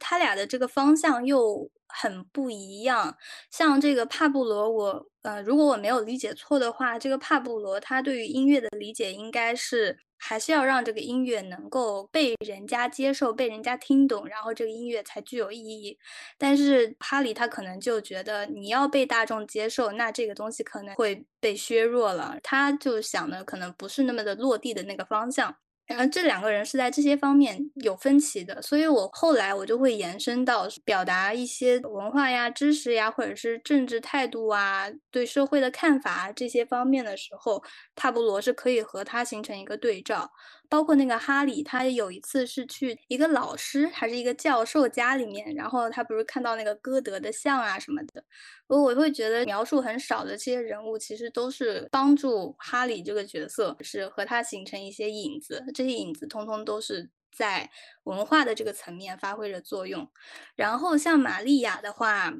[0.00, 3.14] 他俩的这个方向又很不一样。
[3.50, 10.05] 像这个帕布罗，我呃，如果我没有理解错的话，这个帕布罗他对于音乐的理解应该是。
[10.18, 15.98] 还是要让这个音乐能够被人家接受、被人家听懂，然后这个音乐才具有意义。
[16.38, 22.38] 但是哈利他可能就觉得你要被大众接受，那这个东西可能会被削弱了。
[22.42, 25.56] 他就想的可能不是那么的落地的那个方向。
[25.86, 37.62] 然后这两个人是在这些方面有分歧的，所以我后来我就会延伸到表达一些文化呀、知识呀，或者是政治态度啊、对社会的看法这些方面的时候，
[37.94, 40.30] 帕布罗是可以和他形成一个对照。
[40.68, 48.24] 包括那个哈里，他有一次是去一个老师还是一个教授家里面，然后他不是看到那个歌德的像啊什么的。
[48.66, 57.70] 我我会觉得描述很少的这些人物，其实都是帮助哈里这个角色是和他形成一些影子，这些影子通通都是在
[58.04, 60.10] 文化的这个层面发挥着作用。
[60.54, 62.32] 然后像玛利亚的话，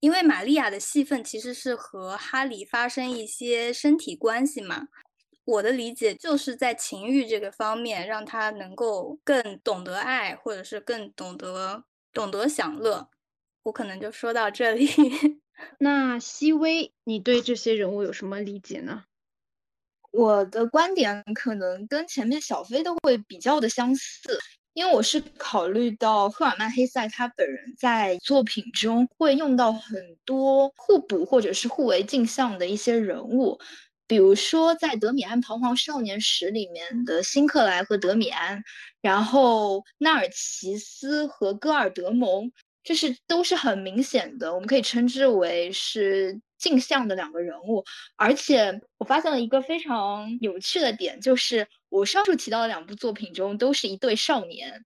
[0.00, 4.88] 因为玛利亚的戏份其实是和哈里发生一些身体关系嘛。
[5.46, 13.08] 我的理解就是在情欲这个方面，让他能够更懂得爱，或者是更懂得懂得享乐。
[13.62, 14.88] 我可能就说到这里。
[15.78, 19.04] 那西薇，你对这些人物有什么理解呢？
[20.10, 24.38] 我的观点可能跟前面小飞的会比较的相似，
[24.72, 33.60] 因为我是考虑到赫尔曼·黑塞他本人在作品中会用到很多互补或者是互为镜像的一些人物。
[34.08, 38.62] 比如说，在《德米安彷徨少年史》里面的辛克莱和德米安，
[39.00, 42.52] 然后纳尔齐斯和戈尔德蒙，
[42.84, 47.84] 这是都是很明显的，我们可以称之为是镜像的两个人物。
[48.14, 54.84] 而且我发现了一个非常有趣的点，就是我上述提到的两部作品中都是一对少年。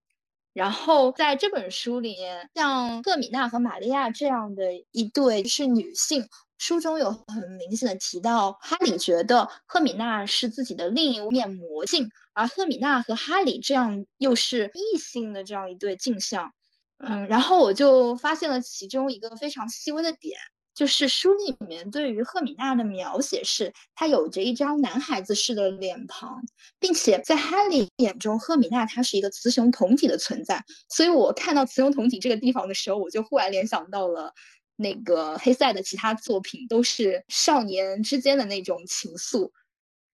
[0.53, 6.27] 然后在这本书里面，像赫米娜和玛利亚这样的一对是女性，
[6.61, 16.52] 书中有很明显的提到，哈里觉得赫米娜是自己的另一面魔镜，而赫米娜和哈里这样又是异性的这样一对镜像。
[16.98, 20.38] 嗯，然后我就发现了其中一个非常细微的点。
[20.72, 26.42] 就是书里面对于赫米娜的描写是，她有着一张男孩子式的脸庞，
[26.78, 30.62] 并且在哈利眼中，赫米娜她是一个雌雄同体的存在。
[30.88, 34.32] 所以我看到雌雄同体这个地方的时候，我就忽然联想到了
[34.81, 39.51] 那个黑塞的其他作品，都是少年之间的那种情愫。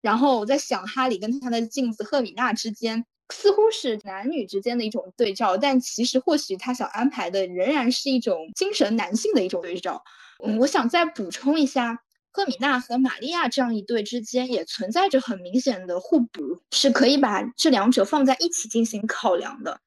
[0.01, 3.05] 然后我在想，哈利跟他的镜子赫米娜之间。
[3.33, 10.03] 似乎是男女之间的一种对照，但其实或许他想安排的仍然是一种精神男性的一种对照。
[10.59, 12.03] 我想再补充一下，
[12.33, 19.79] 赫米娜和玛利亚这样一对之间也存在着很明显的互补，是可以把这两者放在一起进行考量的。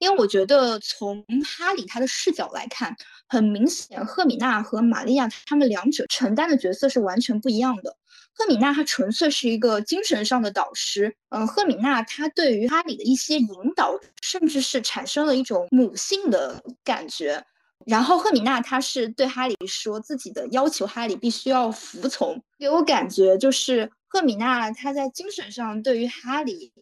[0.00, 2.96] 因为我觉得从哈里他的视角来看，
[3.28, 7.96] 很明显赫米娜和玛利亚他们两者承担的角色是完全不一样的。
[8.32, 17.44] 赫米娜她纯粹是一个精神上的导师，嗯，赫米娜她对于哈里的一些引导，甚至是产生了一种母性的感觉。
[17.84, 22.42] 然后赫米娜她是对哈里说自己的要求，哈里必须要服从。
[22.58, 26.72] 给我感觉就是赫米娜她在精神上对于哈里，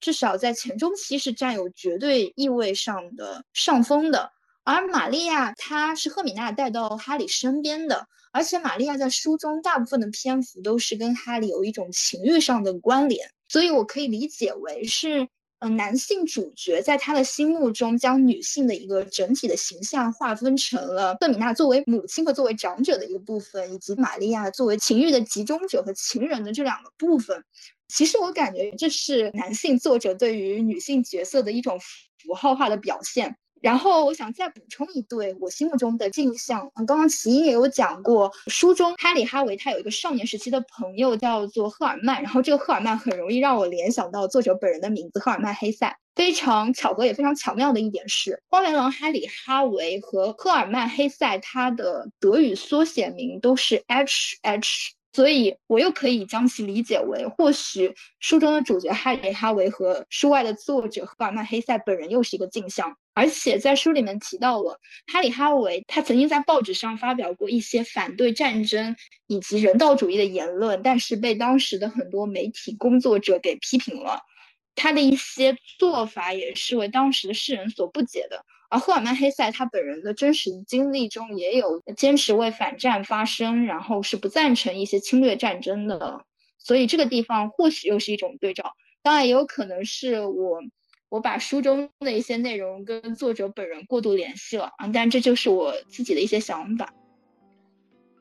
[0.00, 4.30] 至少在前中期是占有绝对意味上的上风的。
[4.64, 8.06] 而玛利亚她是赫米娜带到哈里身边的。
[8.32, 15.26] 而且玛利亚在书中大部分的篇幅都是跟哈利有一种情欲上的关联，所以我可以理解为是，
[15.58, 27.44] 嗯，男性主角在他的心目中将女性的一个整体的形象划分成了赫米娜作为母亲和作为长者的一个部分，以及玛利亚作为情欲的集中者和情人的这两个部分。
[27.92, 31.78] 其实我感觉这是男性作者对于女性角色的一种
[32.18, 33.36] 符号化的表现。
[33.60, 36.70] 然后我想再补充一对我心目中的镜像。
[36.76, 45.94] 嗯，刚刚齐英也有讲过，书中哈里哈维他有一个少年时期的朋友叫做赫尔曼，然后这个赫尔曼很容易让我联想到作者本人的名字赫尔曼黑塞。
[46.14, 54.92] 非常巧合也非常巧妙的一点是，荒原狼哈里哈维和赫尔曼黑塞他的德语缩写名都是 H H。
[55.12, 62.96] 所以，我又可以将其理解为，或许书中的主角哈里·哈维和书外的作者赫尔曼·黑塞本人又是一个镜像。
[63.12, 64.78] 而且在书里面提到了
[65.12, 68.94] 哈里·哈维，他曾经在报纸上发表过一些反对战争
[69.26, 74.20] 以及人道主义的言论，但是被当时的很多媒体工作者给批评了。
[74.76, 78.44] 他的一些做法也是为当时的世人所不解的。
[78.70, 86.24] 而赫尔曼·黑塞他本人的真实经历中也有坚持为反战发声，然后是不赞成一些侵略战争的，
[86.56, 88.72] 所以这个地方或许又是一种对照。
[89.02, 90.60] 当然，也有可能是我
[91.08, 96.94] 我把书中的一些内容跟作者本人过度联系了啊，但这就是我自己的一些想法。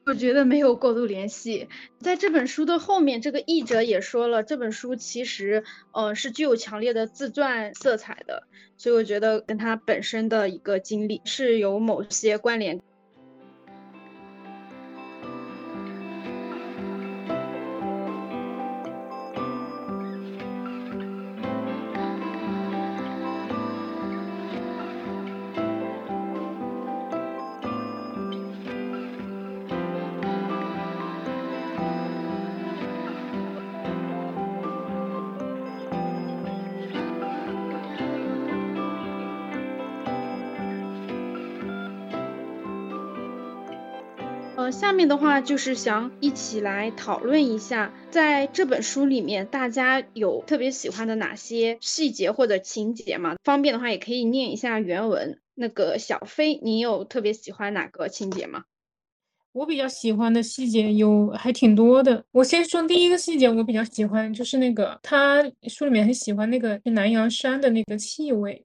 [0.09, 8.41] 我觉得没有过度联系，在这本书的后面，这个译者也说了，这本书其实，呃，是具有强烈的自传色彩的，
[8.75, 12.81] 所以我觉得跟他本身的一个经历是有某些关联。
[44.79, 53.35] 下面的话就是想一起来讨论一下，在这本书里面，大家有特别喜欢的哪些细节或者情节吗？
[53.43, 55.37] 方便的话也可以念一下原文。
[55.53, 58.63] 那个小飞，你有特别喜欢哪个情节吗？
[59.51, 62.23] 我比较喜欢的细节有还挺多的。
[62.31, 68.63] 我先说第一个细节，我比较喜欢就是那个他书里面很喜欢那个南洋山的那个气味，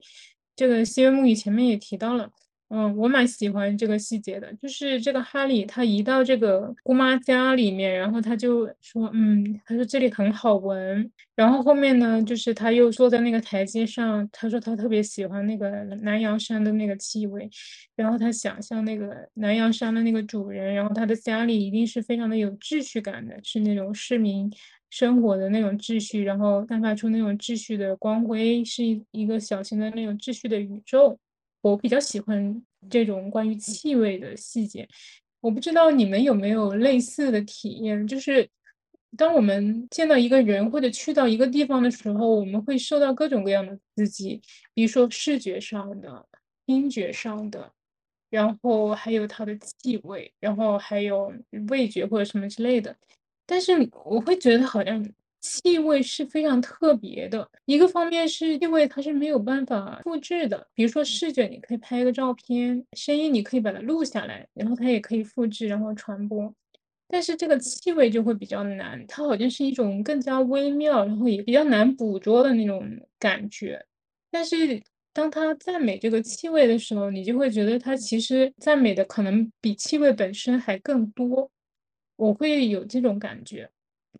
[0.55, 2.29] 这个西约木语前面也提到了。
[2.69, 15.69] 嗯，我蛮喜欢这个细节的，就是这个哈利他一到这个姑妈家里面，然后他就说，嗯，他说这里很好闻，然后后面呢，就是他又坐在那个台阶上，他说他特别喜欢那个
[16.01, 17.47] 南洋山的那个气味，
[17.95, 24.51] 然后他想象那个南洋山的那个主人，然后他的家里一定是非常的有秩序感的，是那种市民
[24.89, 31.19] 生活的那种秩序，然后散发出那种秩序的光辉，是一一个小型的那种秩序的宇宙。
[31.65, 34.87] 我比较喜欢这种关于气味的细节。
[35.41, 38.47] 我不知道你们有没有类似的体验，就是
[39.17, 44.39] 当我们见到一个人或者去到一个地方的时候，我们会受到各种各样的刺激，
[44.75, 46.27] 比如说视觉上的、
[46.67, 47.71] 听觉上的，
[48.29, 51.33] 然后还有它的气味，然后还有
[51.69, 52.95] 味觉或者什么之类的。
[53.47, 53.71] 但是
[54.05, 55.03] 我会觉得好像。
[55.45, 66.51] 气味是非常特别的，一个方面是气味它是没有办法复制的，比如说视觉你可以拍个照片，声音你可以把它录下来，然后它也可以复制然后传播，
[67.07, 72.83] 但是这个气味就会比较难，它好像是一种更加微妙，然后也比较难捕捉的那种
[73.19, 73.85] 感觉。
[74.31, 74.81] 但是
[75.13, 81.49] 当他赞美这个气味的时候，你就会觉得他其实赞美的可能比气味本身还更多，
[82.17, 83.69] 我会有这种感觉。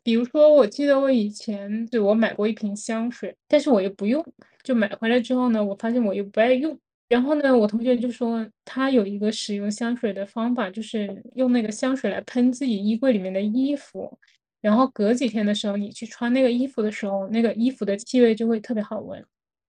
[0.04, 4.24] 比如说，我记得我以前对我买过一瓶香水，但是我又不用，
[4.64, 6.78] 就买回来之后呢，我发现我又不爱用。
[7.08, 14.18] 然后呢，我同学就说他有一个使用香水的方法，就是用那个香水来喷自己衣柜里面的衣服，
[14.62, 19.24] 然后隔几天的时候你去穿那个衣服的时候，那个衣服的气味就会特别好闻。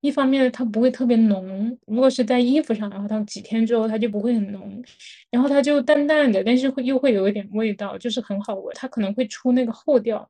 [0.07, 4.83] 一方面它不会特别浓，如果是在衣服上，然后它几天之后它就不会很浓，
[5.31, 8.75] 然后它就淡淡的，但是会又会有一点味道，就是很好闻。
[8.75, 10.27] 它可能会出那个后调，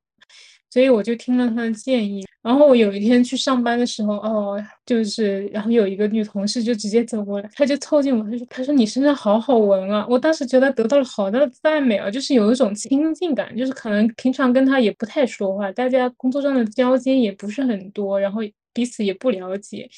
[0.70, 2.24] 所以我就听了他的建议。
[2.42, 18.40] 然后我有一天去上班的时候，哦，就是然后有一个女同事就直接走过来，她就凑近我，她说：“她说你身上好好闻啊！”我当时觉得得到了好大的赞美啊，就是有一种亲近感，就是可能平常跟她也不太说话，大家工作上的交接也不是很多，然后。
[18.76, 19.88] 彼此也不了解，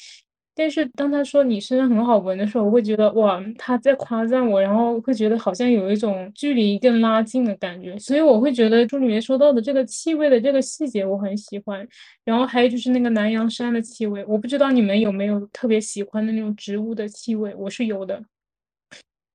[0.55, 11.85] 但是当他说你身上很好闻的时候，我会觉得哇，他在夸赞我，然后会觉得好像有一种距离更拉近的感觉，所以我会觉得书里面说到的这个气味的这个细节我很喜欢。
[12.23, 18.23] 然后还有就是那个南洋山的气味，我不知道你们有没有特别喜欢的那种植物的气味，我是有的。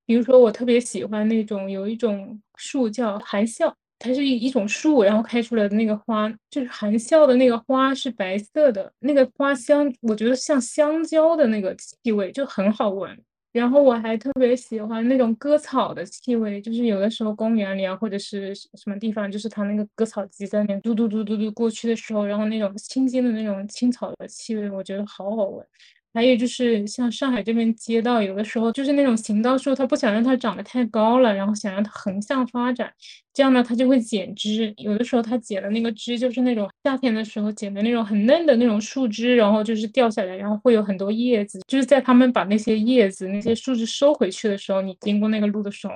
[0.06, 3.74] 比如说我特别喜欢那种有一种树叫含笑。
[4.04, 13.18] 它是一一种树，然后开出来的那个花，就是含笑的那个花是白色的，那个花香，我觉得像香蕉的那个气味就很好闻。
[13.52, 25.66] 然后我还特别喜欢那种割草的气味，就是有的时候公园里啊，或者是什么地方，就是它那个割草机在那嘟嘟嘟嘟嘟过去的时候，然后那种清新的那种青草的气味，我觉得好好闻。
[26.14, 32.92] 还有就是像上海这边街道，有的时候就是那种行道树，它不想让它长得太高了，然后想让它横向发展，
[33.32, 34.72] 这样呢，它就会剪枝。
[34.76, 41.60] 有的时候它剪的那个枝，就是那种夏天的时候剪的那种很嫩的那种树枝，然后就是掉下来，然后会有很多叶子。
[41.66, 45.94] 就是在他们把那些叶子、那些树枝收回去的时候，你经过那个路的时候，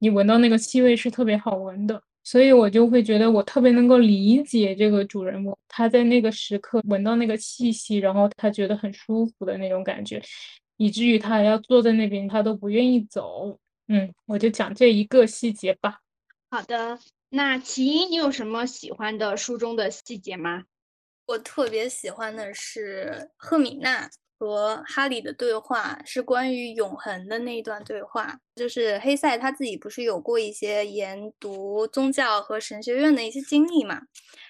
[0.00, 2.02] 你闻到那个气味是特别好闻的。
[2.22, 10.22] 所以我就会觉得我特别能够理解这个主人公，他在那个时刻闻到那个气息，然后他觉得很舒服的那种感觉，
[10.76, 13.58] 以至于他要坐在那边，他都不愿意走。
[13.88, 16.00] 嗯，我就讲这一个细节吧。
[16.50, 16.98] 好的，
[17.30, 20.64] 那齐英，你有什么喜欢的书中的细节吗？
[21.26, 24.10] 我特别喜欢的是赫敏娜。
[24.42, 34.02] 和哈利的对话是关于永恒的那一段对话，就是黑塞他自己不是有过一些研读宗教和神学院的一些经历嘛。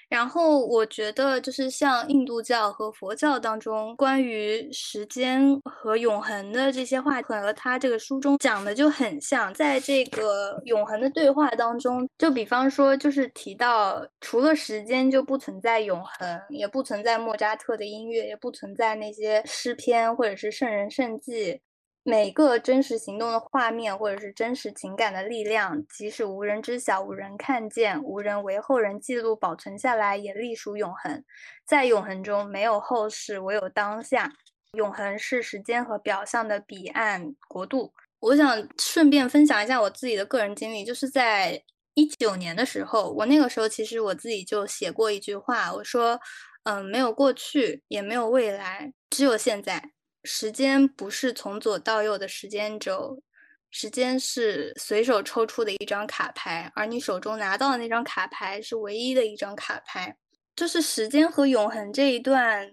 [0.08, 9.54] 然后我觉得，就是像印度教和佛教当中关于时间和永恒的这些话，和他这个书中讲的就很像。
[9.54, 21.60] 在这个永恒的对话当中，就比方说，就是提到除了时间就不存在永恒，也不存在莫扎特的音乐，也不存在那些诗篇或者是圣人圣迹。
[22.02, 31.22] 每个真实行动的画面，或者是真实情感的力量，即使无人知晓、无人看见、无人为后人记录保存下来，也隶属永恒。
[31.66, 34.32] 在永恒中，没有后世，唯有当下。
[34.72, 37.92] 永恒是时间和表象的彼岸国度。
[38.20, 41.62] 我想顺便分享一下我自己的个人经历，就是在
[41.94, 46.18] 一九年的时候，我那个时候其实我自己就写过一句话，我说
[46.64, 49.90] ：“嗯，没有过去，也没有未来，只有现在。”
[50.24, 53.22] 时间不是从左到右的时间轴，
[53.70, 60.16] 时间是随手抽出的一张卡牌，而你手中拿到的那张卡牌是唯一的一张卡牌。
[60.56, 62.70] 就是时间和永恒这一段，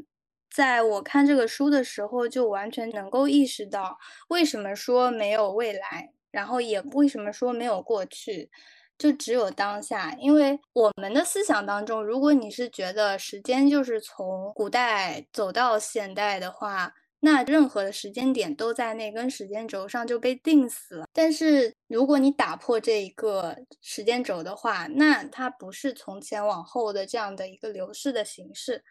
[0.52, 8.50] 在我看这个书的时候，就完全能够意识到为什么说没有未来，然后也为什么说没有过去，
[8.98, 10.12] 就只有当下。
[10.20, 16.94] 因为我们的思想当中，如果你是觉得时间就是从古代走到现代的话，
[17.30, 21.06] 那任何的时间点都在那根时间轴上就被定死了。
[21.12, 28.82] 但是如果你打破这一个时间轴的话，那它不是从前往后的这样的一个流逝的形式，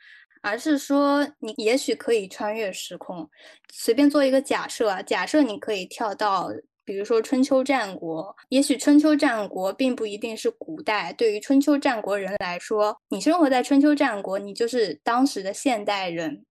[0.43, 3.26] 而是说你也许可以穿越时空。
[3.72, 6.51] 随便做一个假设啊，假设你可以跳到。
[6.84, 11.12] 比如说春秋战国，也许春秋战国并不一定是古代。
[11.14, 16.45] 对于春秋战国人来说，你生活在春秋战国，你就是当时的现代人。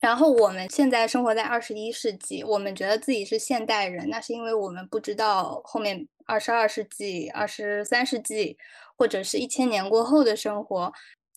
[0.00, 8.56] 然后我们现在生活在二十一世纪，我们觉得自己是现代人，那是因为我们不知道后面二十二世纪、二十三世纪，
[8.96, 10.90] 或者是一千年过后的生活，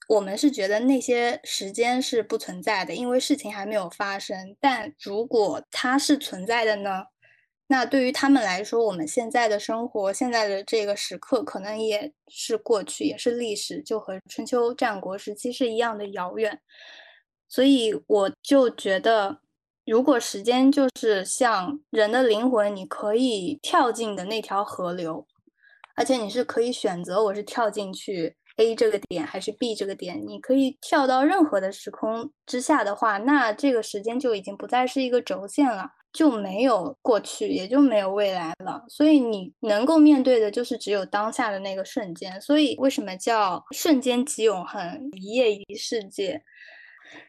[0.08, 4.56] 我们是觉得那些时间是不存在的，因为事情还没有发生。
[4.62, 7.04] 但如果它是存在的呢？
[7.68, 16.60] 那对于他们来说，我们现在的生活，现在的这个时刻，可能也是过去，也是历史，就和春秋战国时期是一样的遥远。
[17.54, 19.38] 所以我就觉得，
[19.86, 25.28] 如果时间就是像人的灵魂，你可以跳进的那条河流，
[25.96, 35.92] 而且你是可以选择，我是跳进去 A 这个点，还是 B 这个点，你可以跳到任何的时空之下的话，那这个时间就已经不再是一个轴线了。
[36.12, 38.84] 就没有过去，也就没有未来了。
[38.88, 42.40] 所以你能够面对的就是只有当下的那个瞬间。
[42.42, 46.44] 所以为什么叫瞬间即永恒，一夜一世界？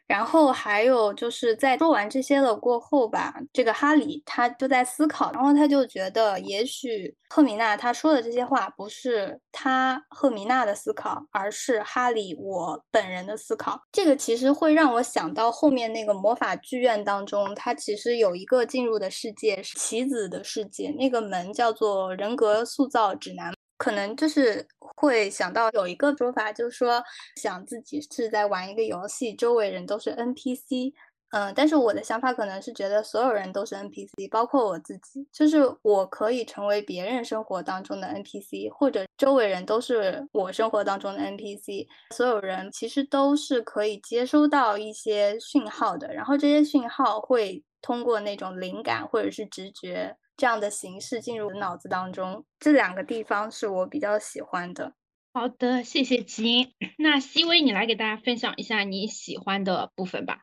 [0.06, 13.80] 然后还有就是在说完这些了过后吧，这个哈里他就在思考，然后他就觉得，也许赫米娜他说的这些话不是他赫米娜的思考，而是哈里我本人的思考。
[13.92, 23.52] 这个其实会让我想到后面那个魔法剧院当中，它其实有一个进入的世界是棋子的世界，那个门叫做人格塑造指南。
[23.76, 27.02] 可能就是会想到有一个说法，就是说
[27.36, 30.92] 想自己是在玩一个游戏，周围人都是 NPC。
[31.30, 41.88] 嗯，但是我的想法可能是觉得所有人都是 NPC，包括我自己，就是我可以成为别人生活当中的 NPC，或者周围人都是我生活当中的 NPC。
[42.14, 50.16] 所有人其实都是可以接收到一些讯号的，然后这些讯号会通过那种灵感或者是直觉。
[50.36, 54.94] 这样的形式进入脑子当中，这两个地方是我比较喜欢的。
[55.32, 56.74] 好的，谢谢金。
[56.98, 60.40] 那西薇，你来给大家分享一下你喜欢的部分吧。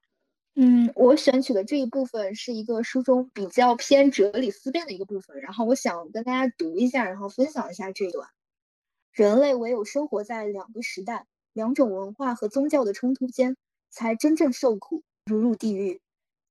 [0.55, 8.27] 嗯，我选取的这一部分是一个书中比较偏哲理思辨的一个部分，然后我想跟大家读一下，然后分享一下这段：
[9.13, 13.55] 人类唯有生活在两个时代、两种文化和宗教的冲突间，
[13.89, 16.01] 才真正受苦，如入地狱。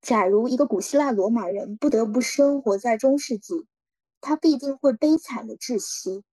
[0.01, 3.67] 假如一个古希腊罗马人不得不生活在中世纪，
[4.19, 6.23] 他必定会悲惨的窒息，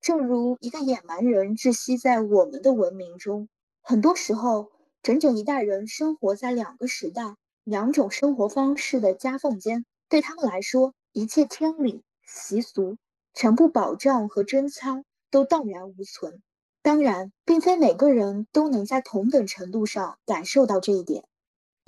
[0.00, 3.48] 正如一个野蛮人窒息在我们的文明中。
[3.82, 4.72] 很多时候，
[5.02, 12.96] 整整一代人生活在两个时代、两种生活方式的夹缝间，对他们来说，一切天理、习俗、
[13.34, 16.42] 全部保障和贞操都荡然无存。
[16.80, 21.24] 当然，并非每个人都能在同等程度上感受到这一点。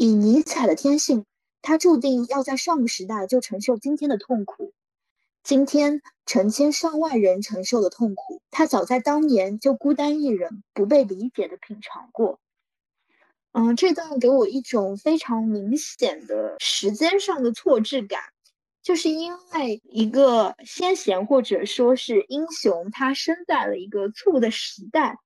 [0.01, 1.25] 以尼采的天性，
[1.61, 4.73] 他注定要在上个时代就承受今天的痛苦。
[5.43, 12.39] 今天成千上万人承受的痛苦，他早在当年就孤单一人、不被理解的品尝过。
[13.51, 18.23] 嗯，这段给我一种非常明显的时间上的错置感，
[18.85, 25.19] 就是因为一个先贤或者说是英雄，他生在了一个错误的时代。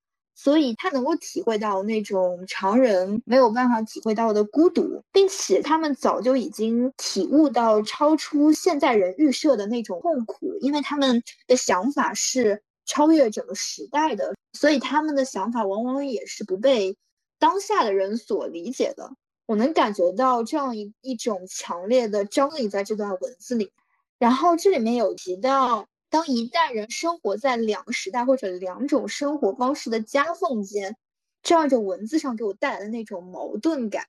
[0.42, 16.96] 所以他能够体会到那种常人没有办法体会到的孤独，并且他们早就已经体悟到超出现在人预设的那种痛苦，因为他们的想法是超越整个时代的，所以他们的想法往往也是不被
[17.38, 19.12] 当下的人所理解的。
[19.46, 23.70] 我能感觉到这样一一种强烈的张力在这段文字里，
[24.18, 25.86] 然后这里面有提到。
[26.12, 30.94] 当一代人生活在两个时代或者两种生活方式的夹缝间，
[31.42, 34.04] 这样一种文字上给我带来的那种矛盾感，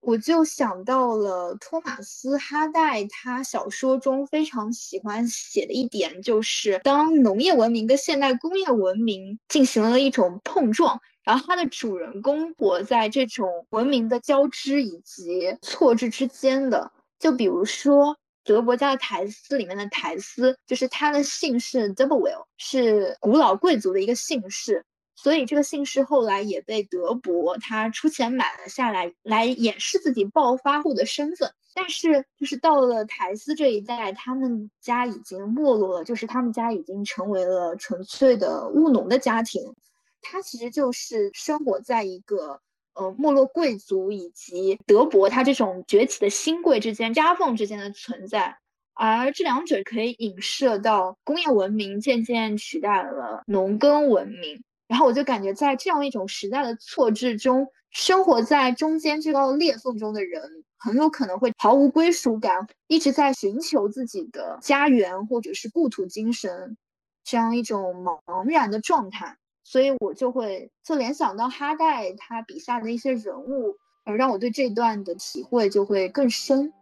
[0.00, 18.16] 我就想到了托马斯哈代他小说中非常喜欢写的一点，就是当农业文明跟现代工业文明进行了一种碰撞，然后他的主人公活在这种文明的交织以及错置之间的，就比如说。
[18.48, 24.82] 德伯家的台斯里面的台斯，就是他的姓氏 Doublewell，是古老贵族的一个姓氏，
[25.16, 31.52] 所以这个姓氏后来也被德伯他出钱买了下来，来掩饰自己暴发户的身份。
[31.74, 39.74] 但是就是到了台斯这一代，他们家已经没落了，就是他们家已经成为了纯粹的务农的家庭。
[40.22, 42.62] 他其实就是生活在一个。
[42.98, 48.58] 呃没落贵族以及德伯他这种崛起的新贵之间夹缝之间的存在，
[48.94, 54.62] 而这两者可以影射到工业文明渐渐取代了农耕文明。
[54.88, 60.42] 然后我就感觉在这样一种时代的错置中，生活在中间这个裂缝中的人，
[60.78, 66.76] 很有可能会毫无归属感，一直在寻求自己的家园或者是故土精神，
[67.22, 69.36] 这样一种茫然的状态。
[69.70, 76.72] 所以我就会就联想到哈代他笔下的一些人物，而让我对这段的体会就会更深。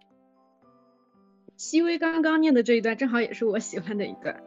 [1.57, 4.41] 戚薇刚刚念的这一段，正好也是我喜欢的一段。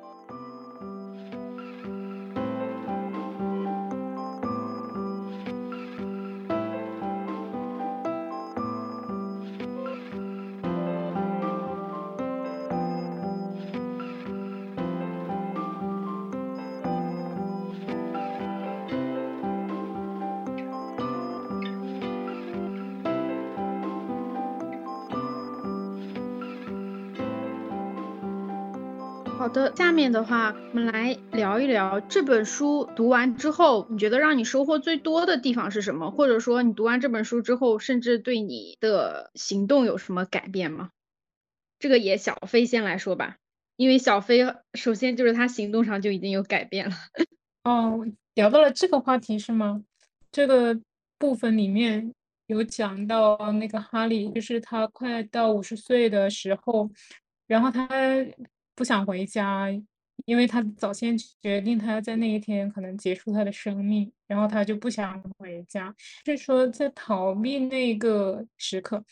[29.40, 36.12] 好的，下面的话，我们来聊一聊这本书读完之后，你觉得让你收获最多的地方是什么？
[36.12, 40.90] 或者说，你读完这本书之后，甚至对你的行动有什么改变吗？
[41.80, 43.38] 这个也小飞先来说吧，
[43.78, 46.96] 因为小飞首先就是他行动上就已经有改变了。
[47.64, 49.82] 哦，聊到了这个话题是吗？
[50.34, 50.78] 这个
[51.18, 52.14] 部分里面
[52.48, 56.92] 有讲到那个哈利，就是他快到五十岁的时候，
[57.48, 57.88] 然后他。
[58.80, 59.68] 不想回家，
[60.24, 69.04] 因为他早先决定他要在那一天可能结束他的生命，然后他就不想回家，是说在逃避那个时刻，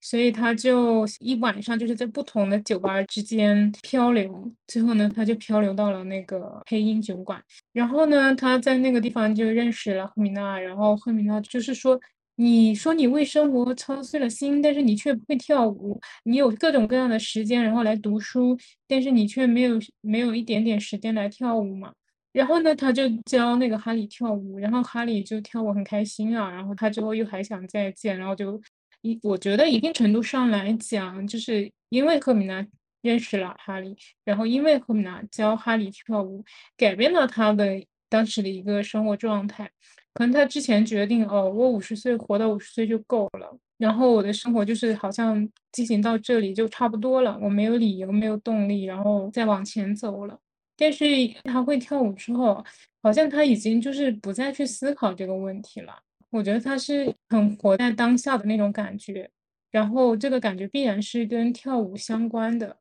[0.00, 7.40] 所以他就一晚上就是在不同的酒吧之间漂流，最后呢，他就漂流到了那个黑鹰酒馆，
[7.72, 12.00] 然后呢，他在那个地方就认识了赫米娜，然后赫米娜就是说。
[12.42, 16.00] 你说你为生活操碎了心，但是你却不会跳舞。
[16.24, 21.92] 你有各种各样的时间，然后来读书，但是你却没有没有一点点时间来跳舞嘛？
[22.32, 26.50] 然后呢，他就教那个哈利跳舞，然后哈利就跳舞很开心啊。
[26.50, 28.60] 然后他之后又还想再见，然后就
[29.02, 32.66] 一我觉得一定程度上来讲，就是因为赫米娜
[33.02, 36.44] 认识了哈利，然后因为赫米娜教哈利跳舞，
[36.76, 39.70] 改变了他的当时的一个生活状态。
[40.14, 50.38] 可能他之前决定，哦，我五十岁活到五十岁就够了，然后我的生活就是好像进行到这里就差不多了，我没有理由，没有动力，然后再往前走了。
[50.76, 51.04] 但是
[51.44, 52.64] 他会跳舞之后，
[53.02, 55.94] 好像他已经就是不再去思考这个问题了。
[56.30, 59.30] 我觉得他是很活在当下的那种感觉，
[59.70, 62.76] 然后这个感觉必然是跟跳舞相关的，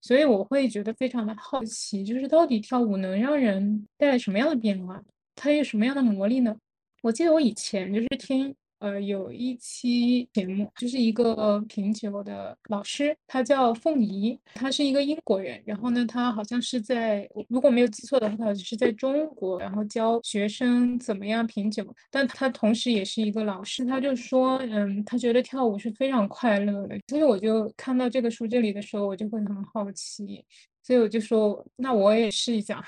[0.00, 5.02] 所以我会觉得非常的好奇，就是到底跳舞能让人带来什么样的变化？
[5.34, 6.56] 它有什么样的魔力呢？
[7.02, 15.62] 我记得我以前就是听，呃，有一期节目，就是一个品酒的老师，他叫凤仪，他是一个英国人。
[15.66, 21.84] 然后呢，他好像是在，如果没有记错的话，他是在中国，然后教学生怎么样品酒。
[22.10, 26.98] 但他同时也是一个老师，他就说，嗯，他觉得跳舞是非常快乐的。
[27.08, 30.42] 所以我就看到这个书这里的时候，我就会很好奇，
[30.82, 32.82] 所以我就说，那我也试一下。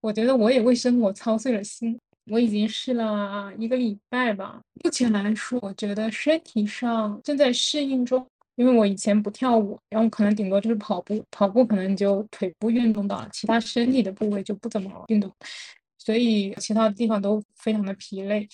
[0.00, 1.98] 我觉得我也为生活操碎了心，
[2.30, 4.60] 我已经试了一个礼拜吧。
[4.84, 15.32] 目前来说，我觉得身体上正在适应中，因为我以前不跳舞，然后可能顶多就是跑步，跑步可能就腿部运动到了，其他身体的部位就不怎么运动，
[15.98, 18.48] 所以其他地方都非常的疲累，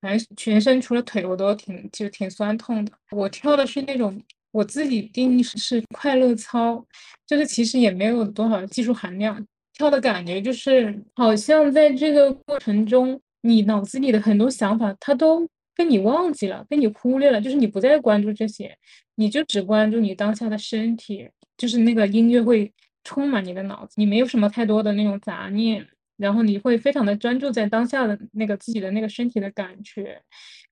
[0.00, 2.92] 反正全身除了腿我都挺就挺酸痛的。
[3.10, 4.20] 我跳的是那种
[4.50, 6.84] 我自己定义是快乐操，
[7.26, 9.44] 就是其实也没有多少技术含量。
[9.82, 17.40] 跳的感觉就是，好像在这个过程中，你脑子里的很多想法，它都被你忘记了，被你忽略了。
[17.40, 18.78] 就是你不再关注这些，
[19.16, 21.28] 你就只关注你当下的身体。
[21.56, 22.72] 就是那个音乐会
[23.02, 25.84] 充满你的脑子，你没有什么太多的那种杂念，
[26.16, 30.22] 然后你会非常的专注在当下的那个自己的那个身体的感觉。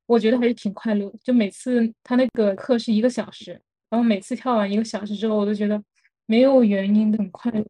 [0.06, 1.12] 我觉得还是挺快乐。
[1.24, 5.82] 就每次他那个课是一个小时，然后每次跳完一个小时之后，我都觉得
[6.26, 7.64] 没有原因的很快乐。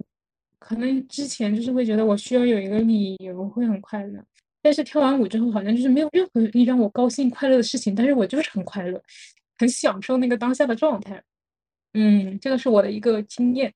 [0.61, 4.23] 可能之前就是会觉得我需要有一个理由会很快乐，
[4.63, 9.03] 但是跳完舞之后好像就是没有任何可以让我高兴快乐的事情，但是我就是很快乐，
[9.59, 11.21] 很享受那个当下的状态。
[11.95, 13.73] 嗯，这个是我的一个经验，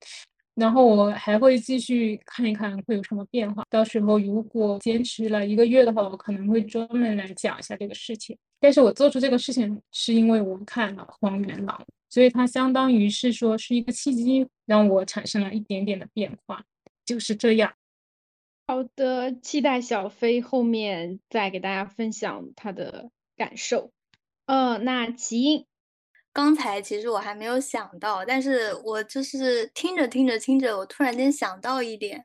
[0.54, 3.64] 然后我还会继续看一看会有什么变化。
[3.68, 8.36] 到时候如果坚持了一个月的话，我可能会专门来讲一下这个事情。
[8.60, 11.76] 但是我做出这个事情是因为我看了《荒原狼》，
[12.08, 16.62] 所以它相当于是说是一个契机，让我产生了一点点的变化。
[17.04, 17.74] 就是这样。
[18.66, 23.92] 好的，期待小飞后面再给大家分享他的感受。
[24.46, 25.66] 呃，那齐英，
[26.32, 32.24] 刚才其实我还没有想到，但是我就是听着听着听着，我突然间想到一点，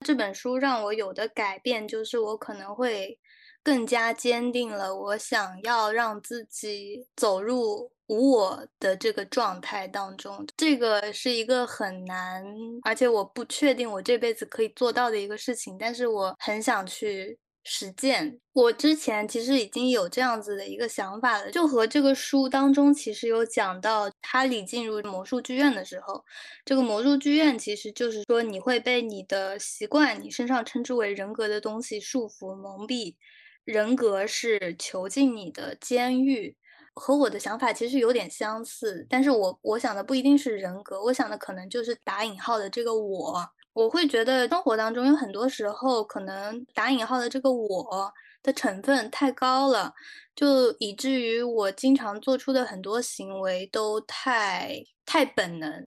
[0.00, 3.18] 这本书让我有的改变就是我可能会
[3.62, 10.46] 更加坚定了我想要让自己走入无我的这个状态当中。
[10.56, 12.44] 这个是一个很难，
[12.82, 17.38] 而且我不确定我这辈子可以做到的一个事情，但是我很想去。
[17.68, 26.24] 实践，我之前其实已经有这样子的一个想法了，就和这个书当中其实有讲到，哈利进入魔术剧院的时候，
[26.64, 33.16] 这个魔术剧院其实就是说你会被你的习惯，你身上称之为人格的东西束缚蒙蔽，
[33.64, 36.56] 人格是囚禁你的监狱，
[36.96, 43.48] 和我的想法其实有点相似，但是我我想的不一定是人格，我想的可能就是打引号的这个我。
[43.74, 48.10] 我会觉得生活当中有很多时候，可能打引号的这个我
[48.42, 49.92] 的成分太高了，
[50.34, 55.86] 就以至于我经常做出的很多行为都太太本能，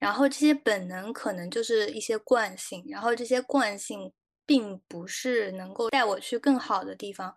[0.00, 4.12] 然后这些本能可能就是一些惯性，然后这些惯性
[4.48, 7.32] 并不是能够带我去更好的地方。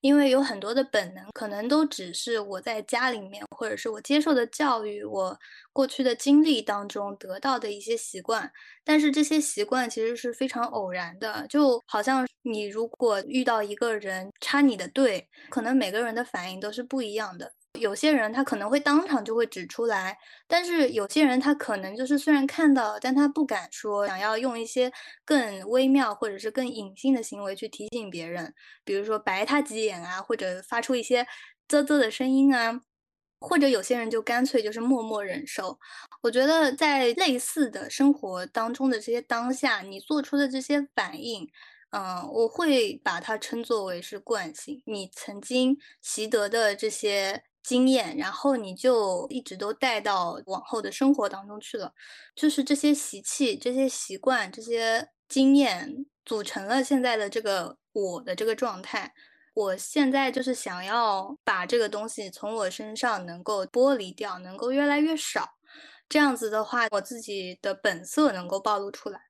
[0.00, 5.38] 因为有很多的本能，可能都只是我在家里面，或者是我接受的教育，我
[5.72, 8.50] 过去的经历当中得到的一些习惯。
[8.84, 17.52] 但是这些习惯其实是非常偶然的，就好像你如果遇到一个人插你的队，可能每个人的反应都是不一样的。
[17.80, 24.92] 有些人他可能会当场就会指出来，但是有些人他可能就是虽然看到，但他不敢说，想要用一些
[25.24, 28.54] 更微妙或者是更隐性的行为去提醒别人，
[28.84, 31.26] 比如说白他几眼啊，或者发出一些
[31.66, 32.80] 啧啧的声音啊，
[33.40, 35.78] 或者有些人就干脆就是默默忍受。
[36.22, 41.48] 我觉得在类似的生活当中的这些当下，你做出的这些反应。
[41.90, 44.82] 嗯，我会把它称作为是惯性。
[44.86, 51.92] 你曾经习得的这些经验，然后你就一直都带到往后的生活当中去了。
[52.34, 59.12] 就是这些习气、这些习惯、这些经验，组成了现在的这个我的这个状态。
[59.54, 65.46] 我现在就是想要把这个东西从我身上能够剥离掉，能够越来越少。
[66.08, 69.20] 这样子的话，我自己的本色能够暴露出来。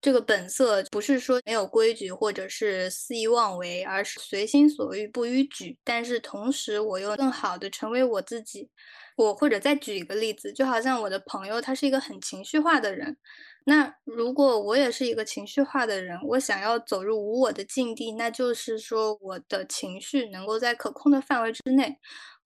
[0.00, 5.78] 这个本色不是说没有规矩或者是肆意妄为，而是随心所欲不逾矩。
[5.82, 8.68] 但是同时，我又更好的成为我自己。
[9.16, 13.16] 我或者再举一个例子，就好像我的朋友，他是一个很情绪化的人。
[13.64, 21.96] 那如果我也是一个情绪化的人，我想要走入无我的境地，那就是说我的情绪能够在可控的范围之内。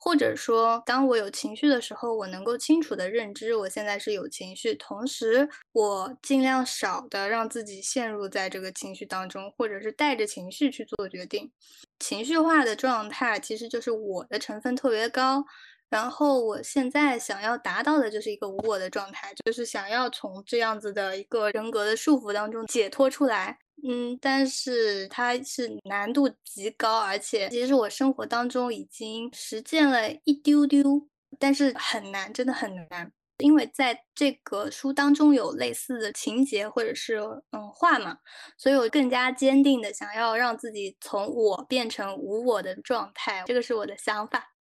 [0.02, 11.52] 或者说，当我有情绪的时候，我能够清楚的认知我现在是有情绪，同时我尽量少的让自己陷入在这个情绪当中，或者是带着情绪去做决定。
[11.98, 15.44] 情绪化的状态其实就是我的成分特别高。
[15.90, 23.58] 然后我现在想要达到的就是一个无我的状态，就是想要从这样子的一个人格的束缚当中解脱出来。
[23.82, 31.08] 嗯，但是它是难度极高，而且其实我生活当中已经实践了一丢丢，
[31.38, 33.12] 但是很难，真的很难。
[33.38, 37.16] 因为在这个书当中有类似的情节或者是
[37.52, 38.18] 嗯话嘛，
[38.58, 44.52] 所以我更加坚定的想要让自己从我变成无我的状态，这个是我的想法。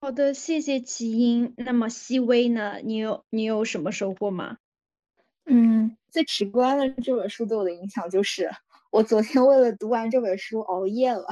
[0.00, 1.52] 好的，谢谢齐英。
[1.58, 2.78] 那么细微呢？
[2.82, 4.56] 你有你有什么收获吗？
[5.50, 8.48] 嗯，最直观的这本书对我的影响就是，
[8.92, 11.26] 我昨天为了读完这本书熬夜了。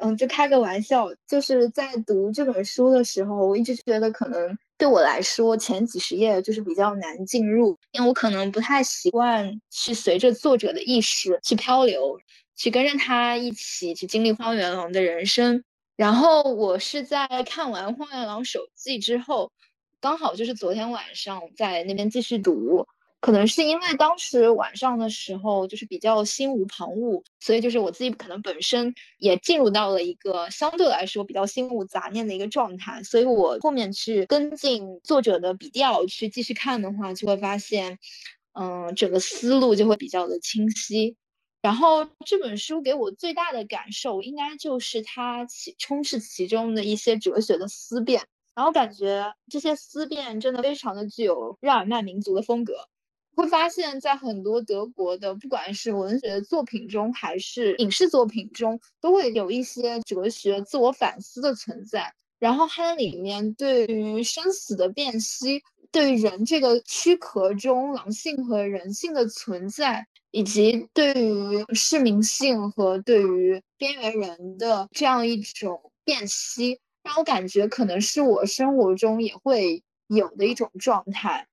[0.00, 12.18] 嗯，就开个玩笑，就是在读这本书的时候，我一直觉得可能对我来说前几十页就是比较难进入，因为我可能不太习惯去随着作者的意识去漂流，
[12.56, 15.62] 去跟着他一起去经历荒原狼的人生。
[15.96, 19.52] 然后我是在看完《荒原狼手记》之后，
[20.00, 22.84] 刚好就是昨天晚上在那边继续读。
[23.22, 37.96] 可能是因为当时晚上的时候就是比较心无旁骛，所以就是我自己可能本身也进入到了一个相对来说比较心无杂念的一个状态，所以我后面去跟进作者的笔调去继续看的话，就会发现，
[38.54, 41.16] 嗯，整个思路就会比较的清晰。
[41.60, 52.88] 然后这本书给我最大的感受，应该就是它其充斥其中的一些哲学的思辨，然后感觉这些思辨真的非常的具有日耳曼民族的风格。
[53.34, 62.12] 会发现，在很多德国的，不管是文学作品中，还是影视作品中，都会有一些哲学自我反思的存在。
[62.38, 81.46] 然后它里面对于生死的辨析，对人这个躯壳中狼性和人性的存在，以及对于市民性和对于边缘人的这样一种辨析，让我感觉可能是我生活中也会有的一种状态。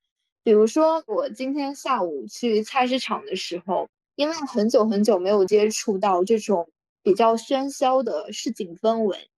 [0.50, 6.68] 比如说，我今天下午去菜市场的时候，因为很久很久没有接触到这种
[7.04, 9.30] 比较喧嚣的市井氛围，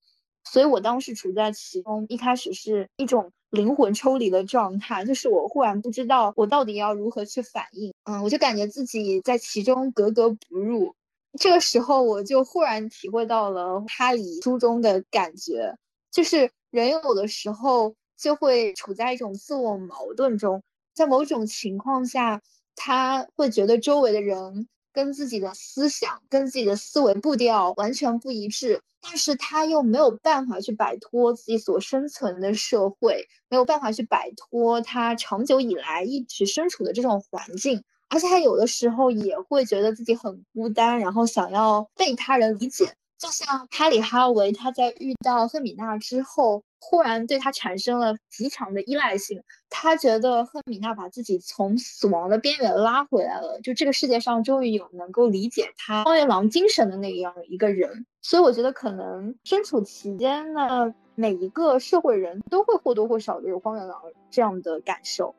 [0.45, 3.30] 所以我当时处在其中，一开始是一种。
[3.49, 10.95] 灵魂抽离的状态，就是我忽然不知道我到底要如何去反应，嗯，我就感觉自己在其中格格不入。
[11.38, 15.76] 这个时候，我就忽然体会到了哈里书中的感觉，
[16.09, 22.41] 就是人有的时候就会处在一种自我矛盾中，在某种情况下，
[22.75, 24.67] 他会觉得周围的人。
[24.93, 42.93] 跟自己的思想、跟自己的思维步调完全不一致，但是他又没有办法去摆脱自己所生存的社会，没有办法去摆脱他长久以来一直身处的这种环境，而且他有的时候也会觉得自己很孤单，然后想要被他人理解。
[43.17, 49.41] 就像哈里哈维，他在遇到赫米娜之后，忽然对他产生了极强的依赖性。
[49.69, 58.05] 他觉得赫米娜把自己从死亡的边缘拉回来了，就这个世界上终于有能够理解他荒原狼精神的那样一个人。
[58.21, 65.34] 所以我觉得，可能身处其间呢每一个社会人都会或多或少的有荒原狼这样的感受。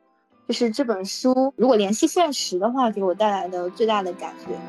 [0.47, 4.59] 就是这本书，如果联系现实的话，给我带来的最大的感觉。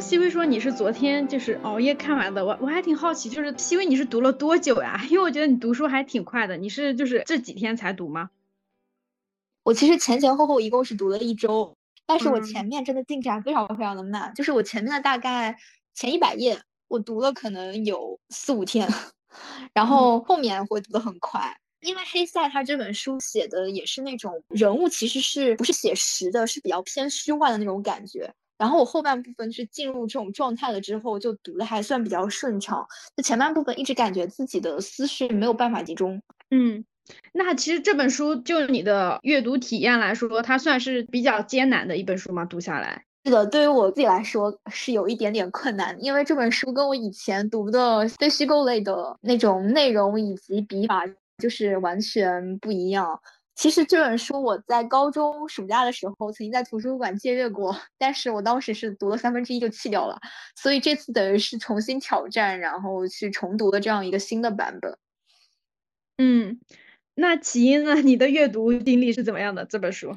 [0.00, 5.04] 西薇说你是昨天就是熬夜看完的，我我还挺好奇，就是西薇你是读了多久呀？
[5.10, 8.30] 因为我觉得你读书还挺快的，你是就是这几天才读吗？
[9.62, 11.76] 我其实前前后后一共是读了一周，
[12.06, 15.58] 但是我前面真的进展非常非常的慢，就是我前面的大概
[15.94, 18.88] 前一百页我读了可能有四五天，
[19.74, 28.32] 然后后面会读的很快，因为黑塞他这本书写的也是那种人物其实是不是写实的，是比较偏虚幻的那种感觉。
[28.60, 32.86] 然后我后半部分是进入这种状态了之后，就读的还算比较顺畅。
[33.16, 36.20] 就前半部分一直感觉自己的思绪没有办法集中。
[36.50, 36.84] 嗯，
[37.32, 42.44] 那其实这本书就你的阅读体验来说，它算是比较艰难的一本书吗？
[42.44, 43.06] 读下来？
[43.24, 51.04] 是的，对于我自己来说是有一点点困难，因为这本书跟我以前读的非虚构类的那种内容以及笔法
[51.38, 53.18] 就是完全不一样。
[53.60, 60.18] 其实这本书我在高中暑假的时候曾经在图书馆借阅过，但是我当时是读了三分之一就弃掉了，
[60.56, 64.96] 所以这次等于是重新挑战，然后去重读的这样一个新的版本。
[66.16, 66.58] 嗯，
[67.14, 67.96] 那起因呢？
[67.96, 69.66] 你的阅读经历是怎么样的？
[69.66, 70.16] 这本书？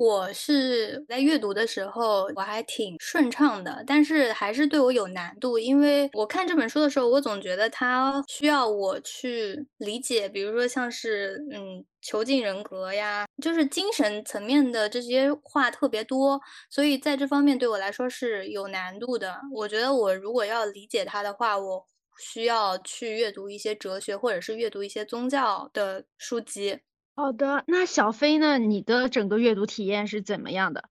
[0.00, 16.40] 我是在阅读的时候我还挺顺畅的，但是还是对我有难度，因为我看这本书的时候，我总觉得它需要我去理解，比如说像是嗯囚禁人格呀，就是精神层面的这些话特别多，
[16.70, 19.38] 所以在这方面对我来说是有难度的。
[19.52, 21.84] 我觉得我如果要理解它的话，我
[22.18, 26.78] 需要去阅读一些哲学或者是阅读一些宗教的书籍。
[27.20, 28.56] 好的，那小飞呢？
[28.56, 30.88] 你的整个阅读体验是怎么样的？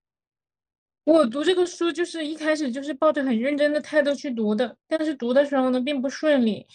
[1.04, 6.68] 我读这个书就是一开始就是抱着很认真的态度去读的，但是读的时候呢并不顺利，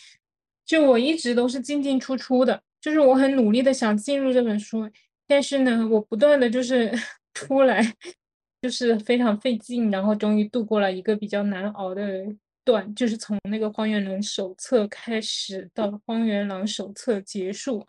[0.67, 4.91] 就我一直都是进进出出的，就是我很努力的想进入这本书，
[5.29, 6.93] 但是呢我不断的就是
[7.33, 7.81] 出来，
[8.61, 12.27] 就是非常费劲，然后终于度过了一个比较难熬的
[12.65, 17.87] 段，就是从那个荒原狼手册开始到荒原狼手册结束。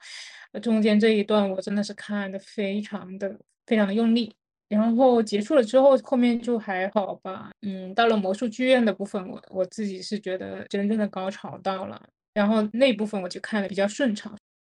[0.62, 4.34] 中间这一段我真的是看的非常的非常的用力，
[4.70, 12.02] 然后结束了之后后面就还好吧，嗯，到了魔术剧院的部分，我我自己是觉得真正的高潮到了，
[12.34, 14.34] 然后那部分我就看的比较顺畅。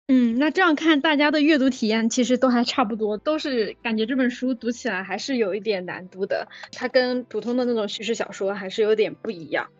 [0.08, 9.70] 嗯，那这样看大家的阅读体验其实都还差不多，都是感觉这本书读起来还是有一点难度的，它跟普通的那种叙事小说还是有点不一样。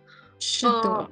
[0.41, 1.09] 是的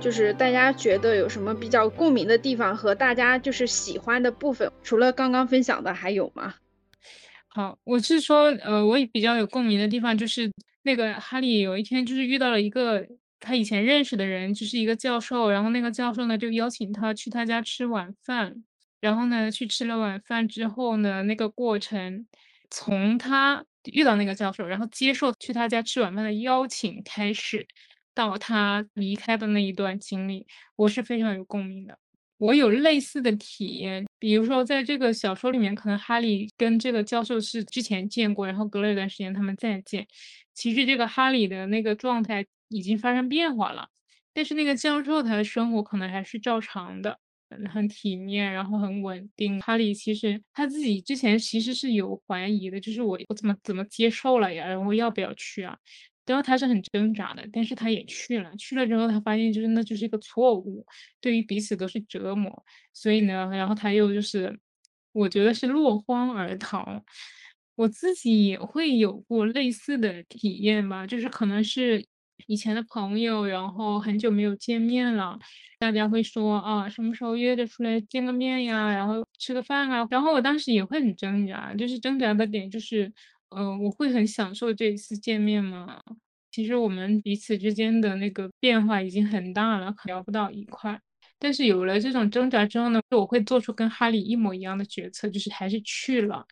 [0.00, 6.54] 就是大家觉得有什么比较共鸣的地方和大家就是喜欢的部分除了刚刚分享的还有吗？
[7.58, 10.48] 好，我是说，呃，我也比较有共鸣的地方就是
[10.82, 13.04] 那个哈利有一天就是遇到了一个
[13.40, 18.62] 他以前认识的人，就是一个教授，然后那个教授呢就邀请他去他家吃晚饭，
[19.00, 22.24] 然后呢去吃了晚饭之后呢，那个过程
[22.70, 27.66] 从他遇到那个教授，然后接受去他家吃晚饭的邀请开始。
[28.14, 30.46] 到他离开的那一段经历，
[30.76, 31.98] 我是非常有共鸣的。
[32.36, 40.06] 我有类似的体验，比如说在这个小说里面，可能哈利跟这个教授是之前见过，然后隔了一段时间他们再见。
[40.54, 43.88] 其实这个哈利的那个状态已经发生变化了，
[44.34, 47.18] 但是那个教授他的生活可能还是照常的，
[47.70, 49.60] 很体面，然后很稳定。
[49.60, 54.66] 哈利其实他自己之前其实是有怀疑的，就是我我怎么怎么接受了呀？
[54.66, 55.78] 然后要不要去啊？
[56.28, 58.54] 然后他是很挣扎的，但是他也去了。
[58.56, 60.86] 去了之后，他发现就是那就是一个错误，
[61.20, 62.64] 对于彼此都是折磨。
[62.92, 64.58] 所以呢，然后他又就是，
[65.12, 67.02] 我觉得是落荒而逃。
[67.76, 72.04] 我自己也会有过类似的体验吧，就是可能是
[72.46, 75.38] 以前的朋友，然后很久没有见面了，
[75.78, 80.06] 大家会说啊，什么时候约着出来见个面呀，然后吃个饭啊。
[80.10, 83.12] 然后我当时也会很挣扎，就是挣扎的点就是。
[83.50, 86.00] 嗯，我会很享受这一次见面吗？
[86.50, 91.00] 其实我们彼此之间的那个变化已经很大了，聊不到一块。
[91.38, 96.44] 但是有了这种挣扎之后呢，我会做出跟哈利一模一样的决策，就是还是去了。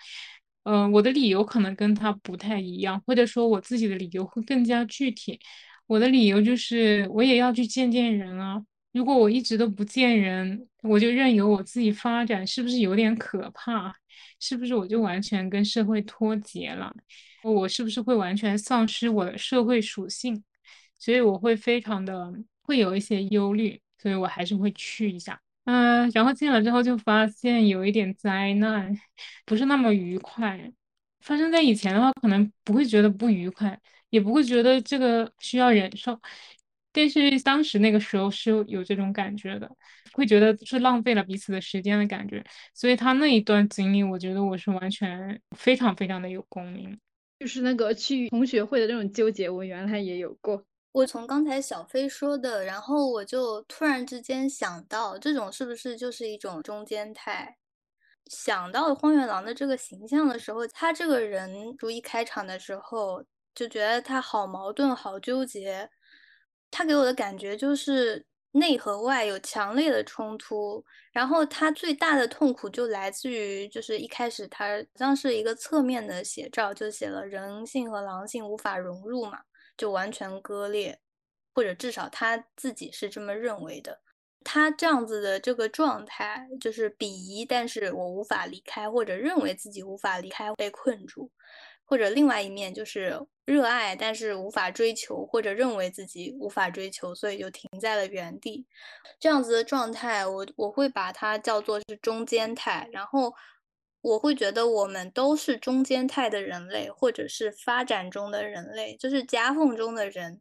[0.64, 5.38] 嗯，我的理由可能跟他不太一样，或者说我自己的理由会更加具体。
[5.86, 8.62] 我的理由就是我也要去见见人啊。
[8.92, 13.94] 如果我一直都不见人，我就任由我自己发展，是不是有点可怕？
[14.40, 16.94] 是不是我就完全跟社会脱节了？
[17.42, 20.42] 我是不是会完全丧失我的社会属性？
[20.98, 25.40] 所以我会非常的会有一些忧虑，所以我还是会去一下。
[25.64, 28.96] 嗯，然后进了之后就发现有一点灾难，
[29.44, 30.72] 不是那么愉快。
[31.20, 33.78] 发生在以前的话，可能不会觉得不愉快，
[34.10, 36.20] 也不会觉得这个需要忍受。
[36.96, 39.70] 但是当时那个时候是有这种感觉的，
[40.14, 42.42] 会觉得是浪费了彼此的时间的感觉。
[42.72, 46.98] 所以他那一段经历，我觉得我是完全非常非常的有共鸣。
[47.38, 50.64] 就是那个去同学会的那种纠结，我原来也有过。
[50.92, 57.58] 我从刚才小飞说的，然后我就突然之间想到，这种是不是就是一种中间态？
[58.30, 63.22] 想到荒原狼的这个形象的时候，他这个人，如一开场的时候
[63.54, 65.90] 就觉得他好矛盾，好纠结。
[66.70, 79.40] 他给我的感觉就是内和外有强烈的冲突，然后他最大的痛苦就来自于，就是一开始他像是一个侧面的写照，就写了人性和狼性无法融入嘛，
[79.76, 80.98] 就完全割裂，
[81.54, 84.00] 或者至少他自己是这么认为的。
[84.44, 91.30] 他这样子的这个状态就是鄙夷，但是我无法离开，或者认为自己无法离开，被困住。
[91.84, 98.66] 或者另外一面就是热爱，但是无法追求，或者认为自己无法追求，所以就停在了原地。
[99.20, 102.88] 这样子的状态，我我会把它叫做是中间态。
[102.92, 103.32] 然后
[104.02, 110.40] 我会觉得我们都是中间态的人类，或者是发展中的人类，就是夹缝中的人。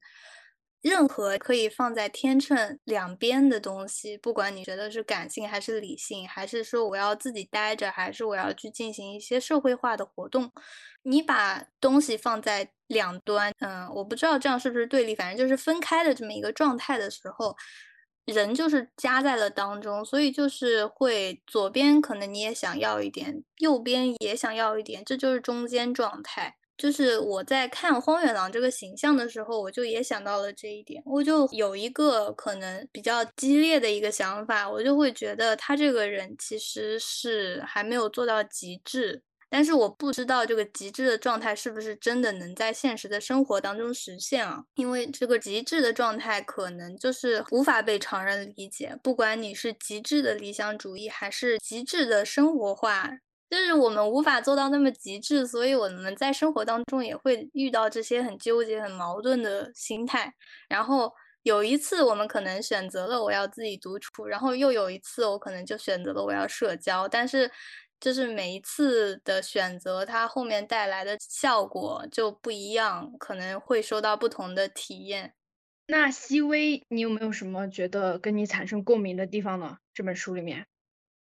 [0.85, 10.51] 任何可以放在天秤两边的东西，不管你觉得是感性还是理性，还是说我要自己待着，还是我要去进行一些社会化的活动，
[11.01, 17.55] 你把东西放在两端，嗯，我不知道这样是不是对立，反正就是分开的这么一个状态的时候，
[18.25, 26.57] 人就是夹在了当中，所以就是会左边可能你也想要一点，右边也想要一点，这就是中间状态。
[26.77, 44.65] 就是我在看荒原狼这个形象的时候，我就也想到了这一点，我就有一个可能比较激烈的一个想法，我就会觉得他这个人其实是还没有做到极致，但是我不知道这个极致的状态是不是真的能在现实的生活当中实现啊？
[44.75, 53.09] 因为这个极致的状态可能就是无法被常人理解，不管你是极致的理想主义还是极致的生活化。
[53.49, 60.33] 就是我们无法做到那么极致，所以我们在生活当中也会遇到这些很纠结、很矛盾的心态。
[60.67, 61.13] 然后
[61.43, 67.07] 有一次我们可能选择了我要自己独处，然后又有一次我可能就选择了我要社交。
[67.07, 67.49] 但是
[67.99, 75.33] 就是每一次的选择，它后面带来的效果就不一样，可能会收到不同的体验。
[75.87, 79.77] 那西微，你有没有什么觉得跟你产生共鸣的地方呢？
[79.93, 80.65] 这本书里面，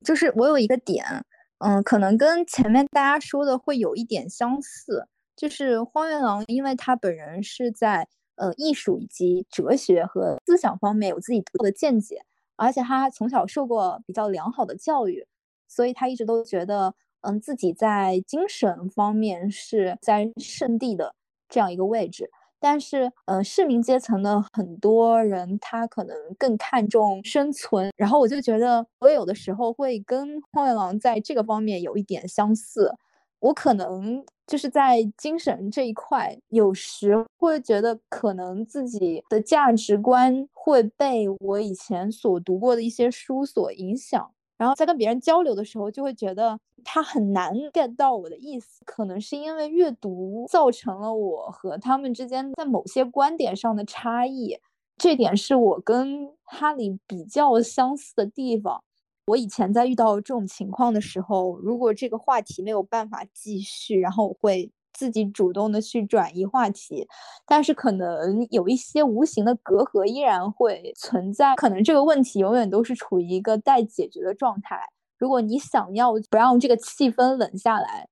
[0.05, 1.25] 就是我有一个点。
[1.65, 12.25] 嗯，可能跟前面大家说的会有一点相似，就是荒原狼，因为他本人是在呃艺术以及哲学和思想方面有自己独特的见解，
[12.57, 15.25] 而且他从小受过比较良好的教育，
[15.69, 21.15] 所以他一直都觉得，嗯，自己在精神方面是在圣地的
[21.47, 22.29] 这样一个位置。
[22.65, 27.91] 但是，呃，市民阶层的很多人，他可能更看重生存。
[27.97, 32.95] 然后我就觉得，我有的时候会跟荒原狼在这个方面有一点相似。
[33.39, 44.31] 我可能就是在精神这一块，有时会觉得可能自己的价值观会被我以前所读过的一些书所影响。
[44.63, 54.57] 然后在跟别人交流的时候，就会觉得他很难 get 到我的意思，可能是因为阅读造成了我和他们之间在某些观点上的差异，
[54.97, 58.81] 这点是我跟哈利比较相似的地方。
[59.27, 64.71] 我以前在遇到这种情况的时候，如果这个话题没有办法继续，然后我会。
[64.93, 67.07] 自己主动的去转移话题，
[67.45, 74.79] 但是可能有一些无形的隔阂依然会存在，可能这个问题永远都是处于一个待解决的状态。
[75.17, 78.07] 如果你想要不让这个气氛冷下来，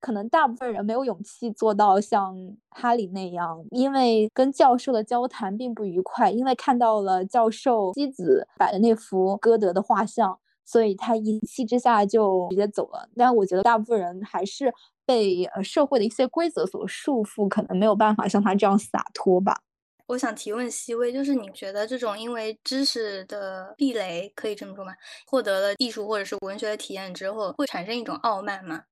[0.00, 2.36] 可能大部分人没有勇气做到像
[2.70, 13.08] 哈利那样，因为跟教授的交谈并不愉快，因为看到了教授妻子摆的那幅歌德的画像，所以他一气之下就直接走了。
[13.16, 14.72] 但我觉得大部分人还是。
[15.06, 19.60] 被呃社会的一些规则所束缚，可能没有办法像他这样洒脱吧。
[20.06, 24.92] 我想提问西微，就是你觉得这种因为知识的壁垒，可以这么说吗？
[25.26, 28.82] 获得了艺术或者是文学的体验之后，会产生一种傲慢吗？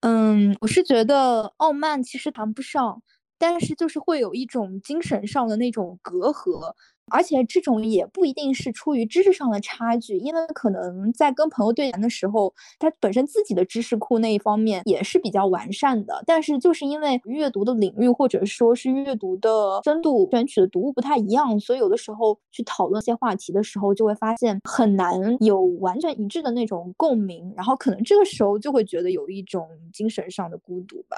[0.00, 3.02] 嗯，我是觉得傲慢其实谈不上，
[3.38, 6.74] 但是就是会有一种精神上的那种隔阂。
[7.10, 16.22] 而且这种也不一定是出于知识上的差距，因为可能在跟朋友对谈的时候，他本身自己的知识库那一方面也是比较完善的。
[16.26, 27.52] 但是就是因为阅读的领域或者说是阅读的深度、选取的读物不太一样，所以有的时候去讨论一些话题的时候，就会发现很难有完全一致的那种共鸣。
[27.56, 31.16] 然后可能这个时候就会觉得有一种精神上的孤独吧。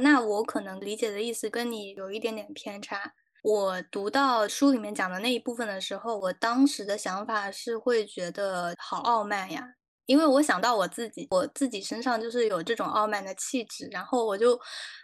[0.00, 3.14] 那我可能理解的意思跟你有一点点偏差。
[3.42, 9.64] 我读到书里面讲的那一部分的时候，我当时的想法是会觉得好傲慢呀，
[10.06, 14.58] 因为我想到我自己，我自己身上就是有这种傲慢的气质，然后我就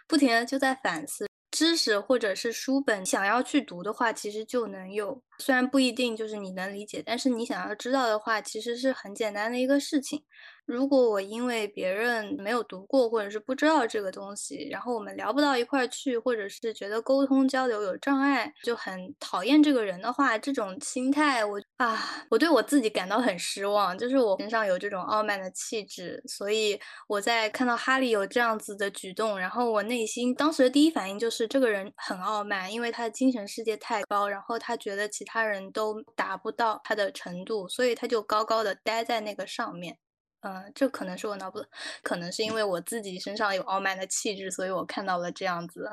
[0.07, 10.25] 不停的就在反思，知识或者是书本想要去读的话，其实就能有，虽然不一定就是你能理解，但是你想要知道的话，其实是很简单的一个事情。
[10.65, 23.95] 如果我因为别人没有读过，或者是不知道这个东西，然后我们聊不到一块儿去，或者是觉得沟通交流有障碍，就很讨厌这个人的话，这种心态，我啊，我对我自己感到很失望。
[23.97, 39.97] 就是我身上有这种傲慢的气质，所以我在看到哈利有这样子的举动，然后我内心当时的第一反应就是这个人很傲慢，因为他的精神世界太高，然后他觉得其他人都达不到他的程度，所以他就高高的待在那个上面。
[40.47, 41.57] 嗯，这可能是我脑补，
[42.03, 45.89] 可能是因为我自己身上有傲慢的气质，所以我看到了这样子。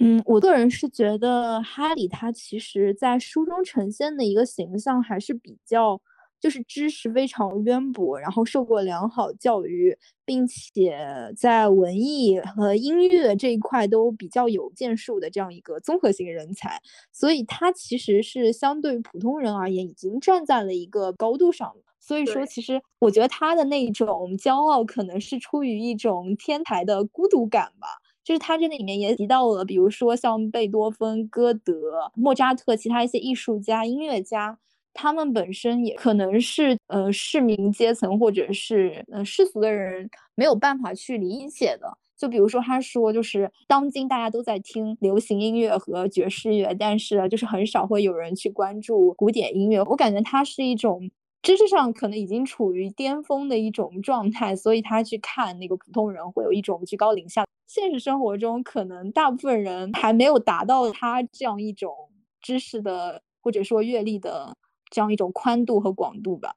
[0.00, 6.00] 嗯，我个人是觉得哈利他其实在书中呈现的一个形象还是比较，
[6.38, 10.96] 就是知识非常渊博，然后受过良好教育，并且
[11.36, 16.80] 在文艺和音乐这一块都比较有建树的这样一个综合性人才，
[17.12, 21.74] 所以他其实是相对于普通人而言，已经站在了一个高度上。
[22.06, 27.88] 所以说，其实我觉得他的那种骄傲，可能是出于一种天才的孤独感吧。
[28.22, 34.58] 就是他这里面也提到了，比如说像贝多芬、歌德、莫扎特，其他一些艺术家、音乐家，
[34.92, 41.96] 他们本身也可能是呃市民阶层或者是呃世俗的人没有办法去理解的。
[42.18, 49.82] 就比如说他说，就是当今大家都在听流行音乐和爵士乐，但是就是很少会有人去关注古典音乐。
[49.84, 51.10] 我感觉它是一种。
[51.44, 57.44] 知识上可能已经处于巅峰的一种状态，所以他去看那个普通人会有一种居高临下。
[57.66, 61.92] 现实生活中，可能大部分人还没有达到他这样一种
[62.40, 64.56] 知识的或者说阅历的
[64.90, 66.56] 这样一种宽度和广度吧。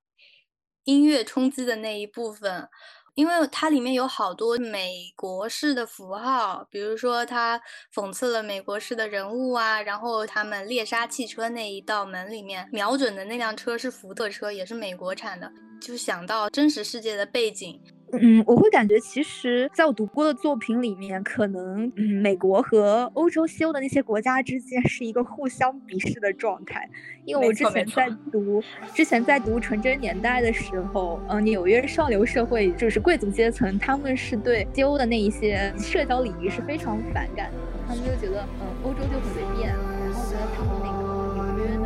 [0.85, 2.69] 音乐冲击的那一部分。
[3.17, 7.59] 因为它里面有好多美国式的符号，比如说它
[7.91, 17.81] 讽刺了美国式的人物啊，然后他们猎杀汽车那一道门里面瞄准的那辆车是福特车，也是美国产的，就想到真实世界的背景。
[18.13, 26.89] 嗯，我会感觉，其实在我读过的作品里面，可能嗯，美国和欧洲西欧的那些国家之间是一个互相鄙视的状态。
[27.25, 28.63] 因为我之前在读，
[28.93, 37.57] 之前在读《纯真年代》的时候，嗯，纽约上流社会就是贵族阶层，他们是对西欧的那一些社交礼仪是非常反感的。
[37.87, 39.83] 他们就觉得，嗯，欧洲就很随便，然后
[40.23, 41.03] 觉得他们那个
[41.35, 41.85] 纽约的。